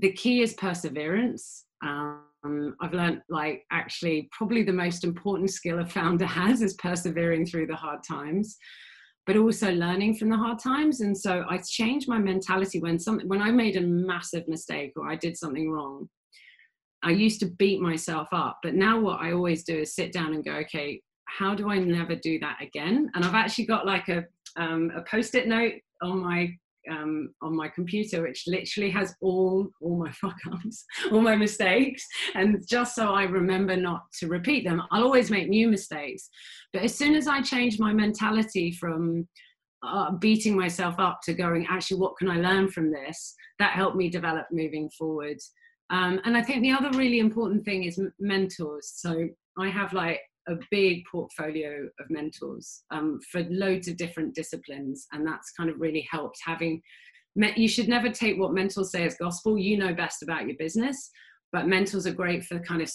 [0.00, 1.66] the key is perseverance.
[1.84, 7.46] Um, I've learned like actually probably the most important skill a founder has is persevering
[7.46, 8.56] through the hard times,
[9.26, 11.00] but also learning from the hard times.
[11.00, 15.08] And so I changed my mentality when something when I made a massive mistake or
[15.08, 16.08] I did something wrong.
[17.04, 20.34] I used to beat myself up, but now what I always do is sit down
[20.34, 23.10] and go, okay, how do I never do that again?
[23.14, 24.24] And I've actually got like a
[24.56, 26.50] um, a post-it note on my
[26.90, 32.06] um, on my computer, which literally has all all my fuck ups, all my mistakes,
[32.34, 34.82] and just so I remember not to repeat them.
[34.90, 36.28] I'll always make new mistakes,
[36.72, 39.28] but as soon as I change my mentality from
[39.82, 43.34] uh, beating myself up to going, actually, what can I learn from this?
[43.58, 45.38] That helped me develop moving forward.
[45.90, 48.92] Um, and I think the other really important thing is mentors.
[48.94, 49.28] So
[49.58, 55.26] I have like a big portfolio of mentors um, for loads of different disciplines, and
[55.26, 56.80] that's kind of really helped having.
[57.34, 59.56] Met, you should never take what mentors say as gospel.
[59.56, 61.10] You know best about your business,
[61.52, 62.92] but mentors are great for kind of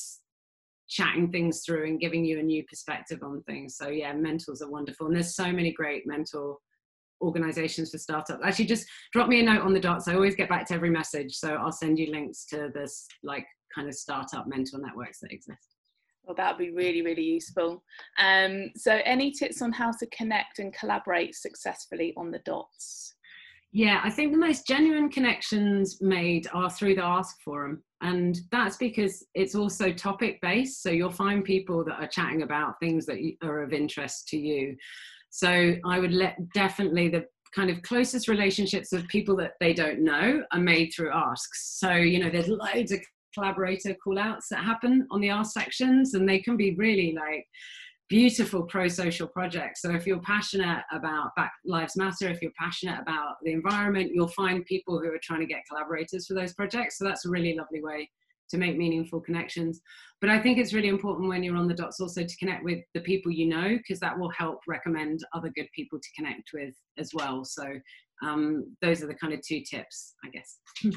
[0.89, 3.75] chatting things through and giving you a new perspective on things.
[3.77, 6.57] So yeah, mentors are wonderful, and there's so many great mentor
[7.21, 8.43] organizations for startups.
[8.43, 10.07] Actually, just drop me a note on the dots.
[10.07, 13.45] I always get back to every message, so I'll send you links to this like
[13.73, 15.76] kind of startup mentor networks that exist.
[16.27, 17.81] Well, that would be really, really useful.
[18.19, 23.15] Um, so, any tips on how to connect and collaborate successfully on the dots?
[23.71, 27.81] Yeah, I think the most genuine connections made are through the Ask Forum.
[28.01, 30.83] And that's because it's also topic based.
[30.83, 34.75] So you'll find people that are chatting about things that are of interest to you.
[35.29, 37.25] So I would let definitely the
[37.55, 41.77] kind of closest relationships of people that they don't know are made through asks.
[41.79, 42.99] So, you know, there's loads of
[43.33, 47.45] collaborator call outs that happen on the R sections, and they can be really like
[48.09, 49.81] beautiful pro social projects.
[49.81, 54.27] So, if you're passionate about Black Lives Matter, if you're passionate about the environment, you'll
[54.29, 56.97] find people who are trying to get collaborators for those projects.
[56.97, 58.09] So, that's a really lovely way
[58.49, 59.81] to make meaningful connections.
[60.21, 62.79] But I think it's really important when you're on the dots also to connect with
[62.93, 66.73] the people you know, because that will help recommend other good people to connect with
[66.97, 67.43] as well.
[67.43, 67.65] So
[68.23, 70.59] um, those are the kind of two tips, I guess.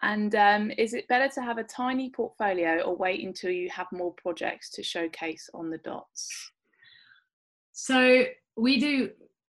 [0.00, 3.86] And um, is it better to have a tiny portfolio or wait until you have
[3.92, 6.28] more projects to showcase on the dots?
[7.72, 8.24] So
[8.56, 9.10] we do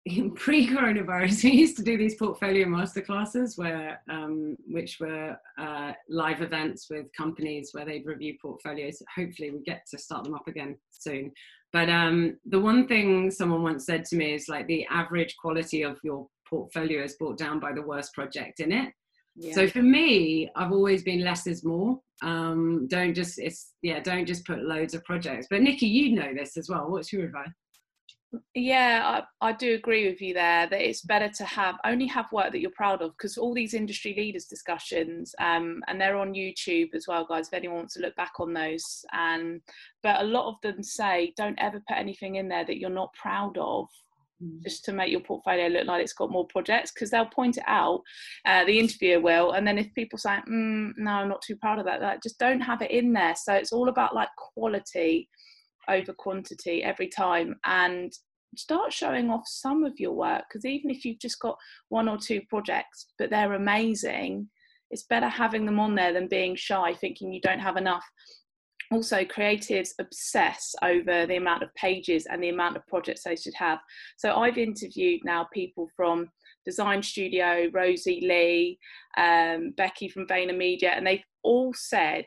[0.06, 1.44] in pre-coronavirus.
[1.50, 7.06] We used to do these portfolio masterclasses, where um, which were uh, live events with
[7.16, 9.02] companies where they'd review portfolios.
[9.14, 11.32] Hopefully, we get to start them up again soon.
[11.72, 15.82] But um, the one thing someone once said to me is like the average quality
[15.82, 18.92] of your portfolio is brought down by the worst project in it.
[19.36, 19.54] Yeah.
[19.54, 22.00] So for me, I've always been less is more.
[22.22, 25.46] Um, don't just it's yeah, don't just put loads of projects.
[25.50, 26.90] But Nikki, you know this as well.
[26.90, 27.50] What's your advice?
[28.54, 32.30] Yeah, I, I do agree with you there that it's better to have only have
[32.32, 36.34] work that you're proud of because all these industry leaders discussions, um, and they're on
[36.34, 37.48] YouTube as well, guys.
[37.48, 39.60] If anyone wants to look back on those, and
[40.02, 43.12] but a lot of them say don't ever put anything in there that you're not
[43.14, 43.88] proud of
[44.42, 44.62] Mm.
[44.64, 47.64] just to make your portfolio look like it's got more projects because they'll point it
[47.66, 48.02] out
[48.44, 51.78] uh, the interviewer will and then if people say mm, no i'm not too proud
[51.78, 55.26] of that like, just don't have it in there so it's all about like quality
[55.88, 58.12] over quantity every time and
[58.56, 61.56] start showing off some of your work because even if you've just got
[61.88, 64.46] one or two projects but they're amazing
[64.90, 68.04] it's better having them on there than being shy thinking you don't have enough
[68.92, 73.54] also creatives obsess over the amount of pages and the amount of projects they should
[73.54, 73.78] have.
[74.16, 76.28] So i've interviewed now people from
[76.64, 78.78] design studio rosie lee
[79.16, 82.24] um, becky from VaynerMedia and they've all said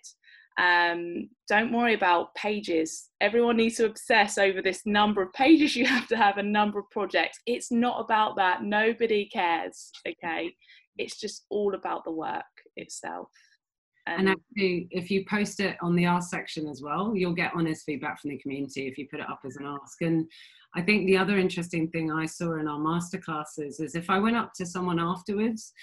[0.60, 3.12] um, don't worry about pages.
[3.22, 6.80] Everyone needs to obsess over this number of pages you have to have a number
[6.80, 7.40] of projects.
[7.46, 8.64] It's not about that.
[8.64, 9.90] Nobody cares.
[10.06, 10.54] Okay?
[10.98, 12.44] It's just all about the work
[12.76, 13.30] itself
[14.08, 17.52] and, and actually, if you post it on the ask section as well, you'll get
[17.56, 20.02] honest feedback from the community if you put it up as an ask.
[20.02, 20.30] And
[20.76, 24.38] I think the other interesting thing I saw in our masterclasses is if I went
[24.38, 25.74] up to someone afterwards,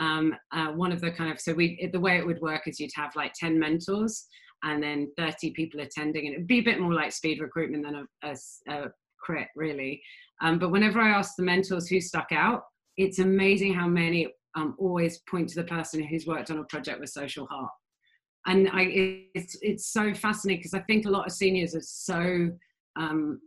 [0.00, 2.80] um, uh, one of the kind of so we the way it would work is
[2.80, 4.26] you'd have like 10 mentors
[4.62, 7.94] and then 30 people attending and it'd be a bit more like speed recruitment than
[7.94, 8.90] a, a, a
[9.20, 10.02] crit really
[10.40, 12.62] um, but whenever i asked the mentors who stuck out
[12.96, 17.00] it's amazing how many um, always point to the person who's worked on a project
[17.00, 17.70] with social heart.
[18.46, 18.86] And I,
[19.34, 22.50] it's, it's so fascinating because I think a lot of seniors are so
[22.96, 23.40] um,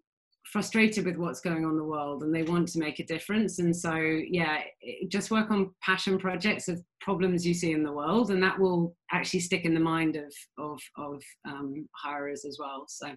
[0.51, 3.60] frustrated with what's going on in the world and they want to make a difference.
[3.60, 4.60] And so, yeah,
[5.08, 8.95] just work on passion projects of problems you see in the world, and that will
[9.12, 12.86] actually stick in the mind of, of, of um, hirers as well.
[12.88, 13.16] So.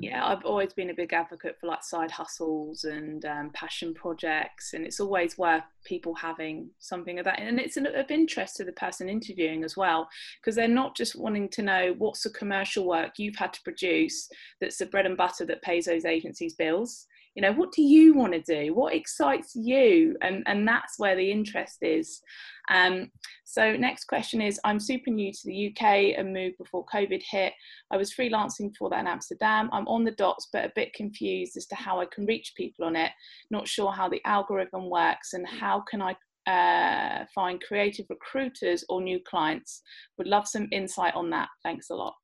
[0.00, 4.72] Yeah i've always been a big advocate for like side hustles and um, passion projects
[4.72, 8.72] and it's always worth people having something of that and it's of interest to the
[8.72, 10.08] person interviewing as well
[10.40, 14.28] because they're not just wanting to know what's the commercial work you've had to produce
[14.60, 17.06] that's the bread and butter that pays those agencies bills
[17.36, 18.74] you know what do you want to do?
[18.74, 20.16] What excites you?
[20.22, 22.22] And and that's where the interest is.
[22.70, 23.10] Um,
[23.44, 27.52] so next question is i'm super new to the uk and moved before covid hit.
[27.92, 29.70] I was freelancing before that in amsterdam.
[29.72, 32.84] I'm on the dots but a bit confused as to how i can reach people
[32.84, 33.12] on it.
[33.50, 36.16] Not sure how the algorithm works and how can i
[36.50, 39.82] uh, find creative recruiters or new clients.
[40.16, 41.48] Would love some insight on that.
[41.64, 42.14] Thanks a lot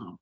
[0.00, 0.16] Oh.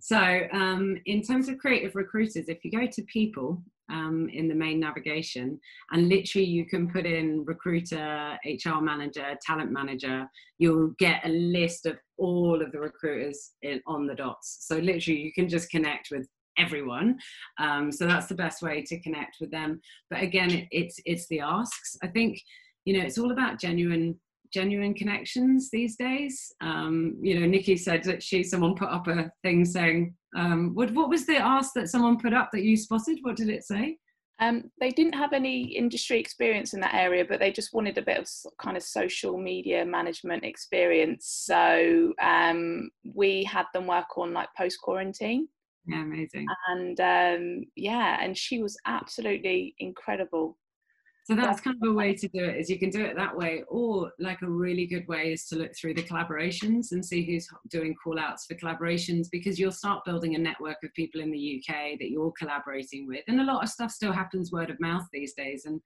[0.00, 4.54] So, um, in terms of creative recruiters, if you go to people um, in the
[4.54, 5.60] main navigation,
[5.92, 10.26] and literally you can put in recruiter, HR manager, talent manager,
[10.58, 14.58] you'll get a list of all of the recruiters in, on the dots.
[14.66, 16.26] So, literally, you can just connect with
[16.56, 17.18] everyone
[17.58, 21.26] um, so that's the best way to connect with them but again it, it's it's
[21.26, 22.40] the asks i think
[22.84, 24.14] you know it's all about genuine
[24.54, 26.52] genuine connections these days.
[26.60, 30.92] Um, you know, Nikki said that she someone put up a thing saying, um, what
[30.92, 33.18] what was the ask that someone put up that you spotted?
[33.22, 33.98] What did it say?
[34.40, 38.02] Um, they didn't have any industry experience in that area, but they just wanted a
[38.02, 38.28] bit of
[38.60, 41.44] kind of social media management experience.
[41.46, 45.48] So um, we had them work on like post quarantine.
[45.86, 46.46] Yeah, amazing.
[46.68, 50.56] And um, yeah, and she was absolutely incredible.
[51.24, 53.34] So that's kind of a way to do it is you can do it that
[53.34, 57.24] way, or like a really good way is to look through the collaborations and see
[57.24, 61.30] who's doing call outs for collaborations because you'll start building a network of people in
[61.30, 63.24] the UK that you're collaborating with.
[63.26, 65.64] And a lot of stuff still happens word of mouth these days.
[65.64, 65.80] And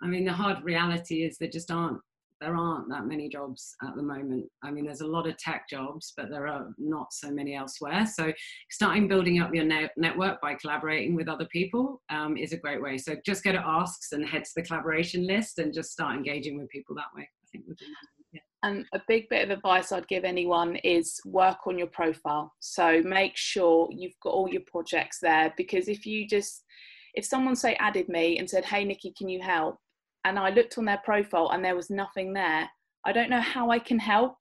[0.00, 2.00] I mean, the hard reality is there just aren't
[2.44, 4.44] there aren't that many jobs at the moment.
[4.62, 8.06] I mean, there's a lot of tech jobs, but there are not so many elsewhere.
[8.06, 8.32] So,
[8.70, 12.82] starting building up your ne- network by collaborating with other people um, is a great
[12.82, 12.98] way.
[12.98, 16.58] So, just go to asks and head to the collaboration list and just start engaging
[16.58, 17.22] with people that way.
[17.22, 18.40] I think would be.
[18.62, 22.52] And a big bit of advice I'd give anyone is work on your profile.
[22.60, 26.64] So make sure you've got all your projects there because if you just,
[27.12, 29.76] if someone say added me and said, Hey Nikki, can you help?
[30.24, 32.68] And I looked on their profile and there was nothing there,
[33.04, 34.36] I don't know how I can help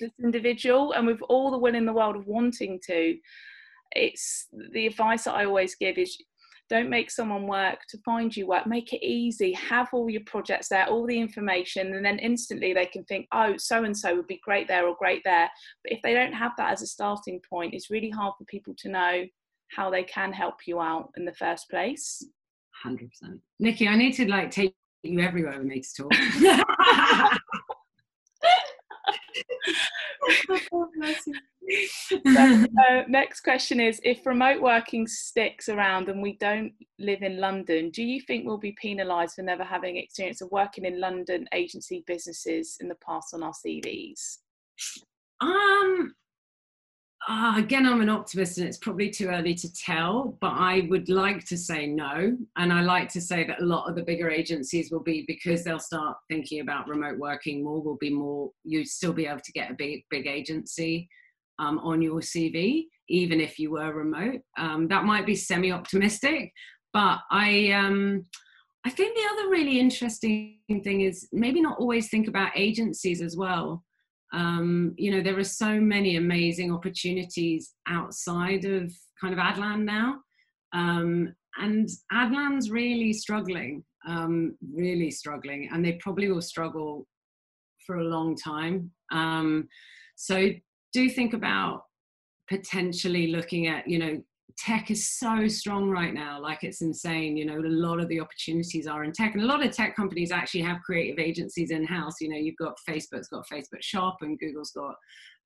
[0.00, 0.92] this individual.
[0.92, 3.16] And with all the will in the world of wanting to,
[3.92, 6.16] it's the advice that I always give is
[6.68, 8.66] don't make someone work to find you work.
[8.66, 9.52] Make it easy.
[9.52, 13.56] Have all your projects there all the information and then instantly they can think oh
[13.58, 15.50] so and so would be great there or great there.
[15.84, 18.74] But if they don't have that as a starting point it's really hard for people
[18.78, 19.24] to know
[19.76, 22.24] how they can help you out in the first place
[22.84, 26.12] 100% nikki i need to like take you everywhere with me to talk.
[32.26, 37.38] So, uh, next question is if remote working sticks around and we don't live in
[37.38, 41.46] london do you think we'll be penalised for never having experience of working in london
[41.54, 44.38] agency businesses in the past on our cvs
[45.40, 46.14] um
[47.28, 51.08] uh, again, I'm an optimist and it's probably too early to tell, but I would
[51.08, 52.36] like to say no.
[52.56, 55.62] And I like to say that a lot of the bigger agencies will be because
[55.62, 59.52] they'll start thinking about remote working more, will be more, you'd still be able to
[59.52, 61.08] get a big, big agency
[61.60, 64.40] um, on your CV, even if you were remote.
[64.58, 66.52] Um, that might be semi optimistic,
[66.92, 68.26] but I, um,
[68.84, 73.36] I think the other really interesting thing is maybe not always think about agencies as
[73.36, 73.84] well
[74.32, 80.16] um, you know there are so many amazing opportunities outside of kind of adland now.
[80.72, 87.06] Um, and adland's really struggling um, really struggling and they probably will struggle
[87.86, 88.90] for a long time.
[89.10, 89.68] Um,
[90.16, 90.50] so
[90.92, 91.82] do think about
[92.48, 94.22] potentially looking at you know
[94.56, 98.20] tech is so strong right now like it's insane you know a lot of the
[98.20, 101.84] opportunities are in tech and a lot of tech companies actually have creative agencies in
[101.84, 104.94] house you know you've got facebook's got facebook shop and google's got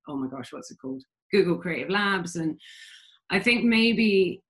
[0.08, 1.02] oh my gosh what's it called?
[1.32, 2.58] Google creative labs and
[3.30, 4.40] i think maybe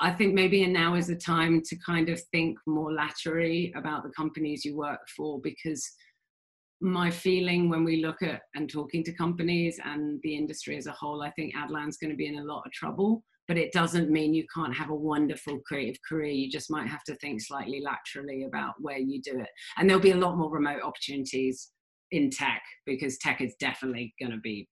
[0.00, 4.02] i think maybe and now is the time to kind of think more laterally about
[4.02, 5.90] the companies you work for because
[6.82, 10.92] my feeling when we look at and talking to companies and the industry as a
[10.92, 14.10] whole, I think Adland's going to be in a lot of trouble but it doesn't
[14.10, 16.32] mean you can't have a wonderful creative career.
[16.32, 19.48] You just might have to think slightly laterally about where you do it.
[19.76, 21.70] And there'll be a lot more remote opportunities
[22.12, 24.68] in tech because tech is definitely going to be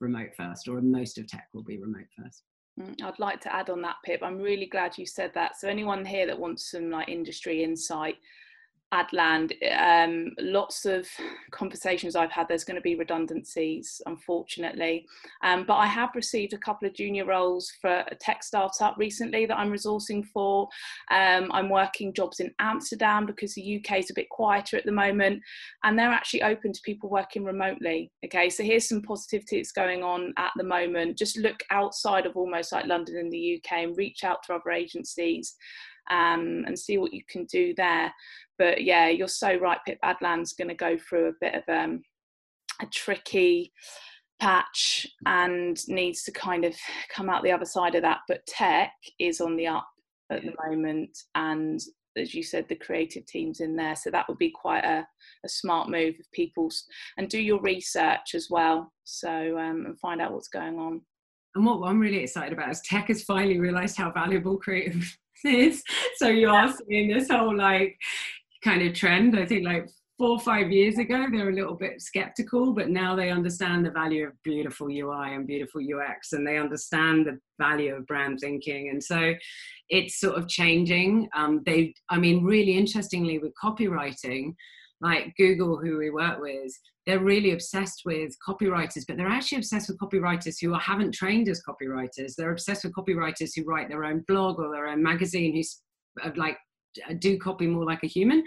[0.00, 2.42] remote first, or most of tech will be remote first.
[2.80, 4.20] Mm, I'd like to add on that, Pip.
[4.22, 5.56] I'm really glad you said that.
[5.56, 8.16] So anyone here that wants some like industry insight,
[8.94, 11.08] Adland, um, lots of
[11.50, 15.06] conversations I've had, there's going to be redundancies, unfortunately.
[15.42, 19.46] Um, but I have received a couple of junior roles for a tech startup recently
[19.46, 20.68] that I'm resourcing for.
[21.10, 24.92] Um, I'm working jobs in Amsterdam because the UK is a bit quieter at the
[24.92, 25.42] moment,
[25.82, 28.12] and they're actually open to people working remotely.
[28.24, 31.18] Okay, so here's some positivity that's going on at the moment.
[31.18, 34.70] Just look outside of almost like London in the UK and reach out to other
[34.70, 35.56] agencies
[36.10, 38.12] um, and see what you can do there.
[38.58, 39.78] But yeah, you're so right.
[39.86, 42.02] Pip Adland's going to go through a bit of um,
[42.80, 43.72] a tricky
[44.40, 46.74] patch and needs to kind of
[47.14, 48.18] come out the other side of that.
[48.28, 49.88] But tech is on the up
[50.30, 51.80] at the moment, and
[52.16, 53.96] as you said, the creative teams in there.
[53.96, 55.06] So that would be quite a,
[55.44, 56.84] a smart move of people's
[57.16, 58.92] and do your research as well.
[59.04, 61.00] So um, and find out what's going on.
[61.54, 65.82] And what I'm really excited about is tech has finally realised how valuable creative is.
[66.16, 67.96] So you are seeing this whole like
[68.62, 69.38] kind of trend.
[69.38, 73.16] I think like four or five years ago they're a little bit skeptical but now
[73.16, 77.94] they understand the value of beautiful ui and beautiful ux and they understand the value
[77.94, 79.34] of brand thinking and so
[79.88, 84.54] it's sort of changing um, they i mean really interestingly with copywriting
[85.04, 86.72] like google who we work with
[87.06, 91.62] they're really obsessed with copywriters but they're actually obsessed with copywriters who haven't trained as
[91.62, 96.28] copywriters they're obsessed with copywriters who write their own blog or their own magazine who
[96.28, 96.56] uh, like
[97.08, 98.44] uh, do copy more like a human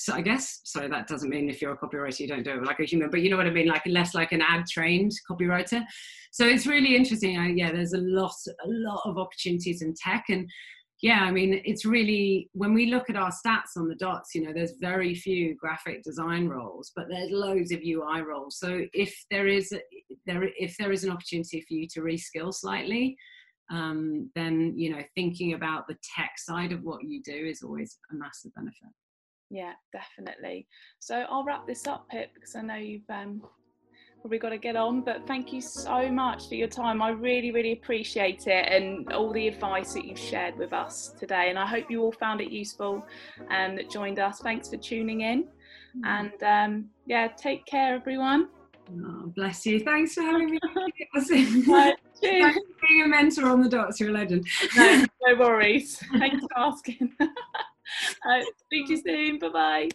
[0.00, 2.64] so I guess so that doesn't mean if you're a copywriter you don't do it
[2.64, 5.12] like a human, but you know what I mean, like less like an ad trained
[5.30, 5.84] copywriter.
[6.32, 7.36] So it's really interesting.
[7.36, 10.48] I, yeah, there's a lot, a lot of opportunities in tech, and
[11.02, 14.42] yeah, I mean it's really when we look at our stats on the dots, you
[14.42, 18.58] know, there's very few graphic design roles, but there's loads of UI roles.
[18.58, 19.72] So if there is
[20.26, 23.16] there if there is an opportunity for you to reskill slightly,
[23.70, 27.98] um, then you know thinking about the tech side of what you do is always
[28.10, 28.90] a massive benefit
[29.50, 30.66] yeah definitely
[31.00, 33.42] so i'll wrap this up pip because i know you've um,
[34.20, 35.00] probably got to get on.
[35.00, 37.02] But thank you so much for your time.
[37.02, 41.50] I really, really appreciate it and all the advice that you've shared with us today.
[41.50, 43.04] And I hope you all found it useful
[43.50, 44.40] and that joined us.
[44.40, 45.44] Thanks for tuning in.
[45.98, 46.06] Mm.
[46.06, 48.48] And um, yeah, take care, everyone.
[49.04, 49.80] Oh, bless you.
[49.80, 50.58] Thanks for having me.
[50.98, 51.08] It
[52.20, 54.00] Thanks for being a mentor on the dots.
[54.00, 54.46] You're a legend.
[54.76, 55.98] No, no worries.
[56.18, 57.12] Thanks for asking.
[57.20, 59.38] uh, speak to you soon.
[59.38, 59.88] Bye bye.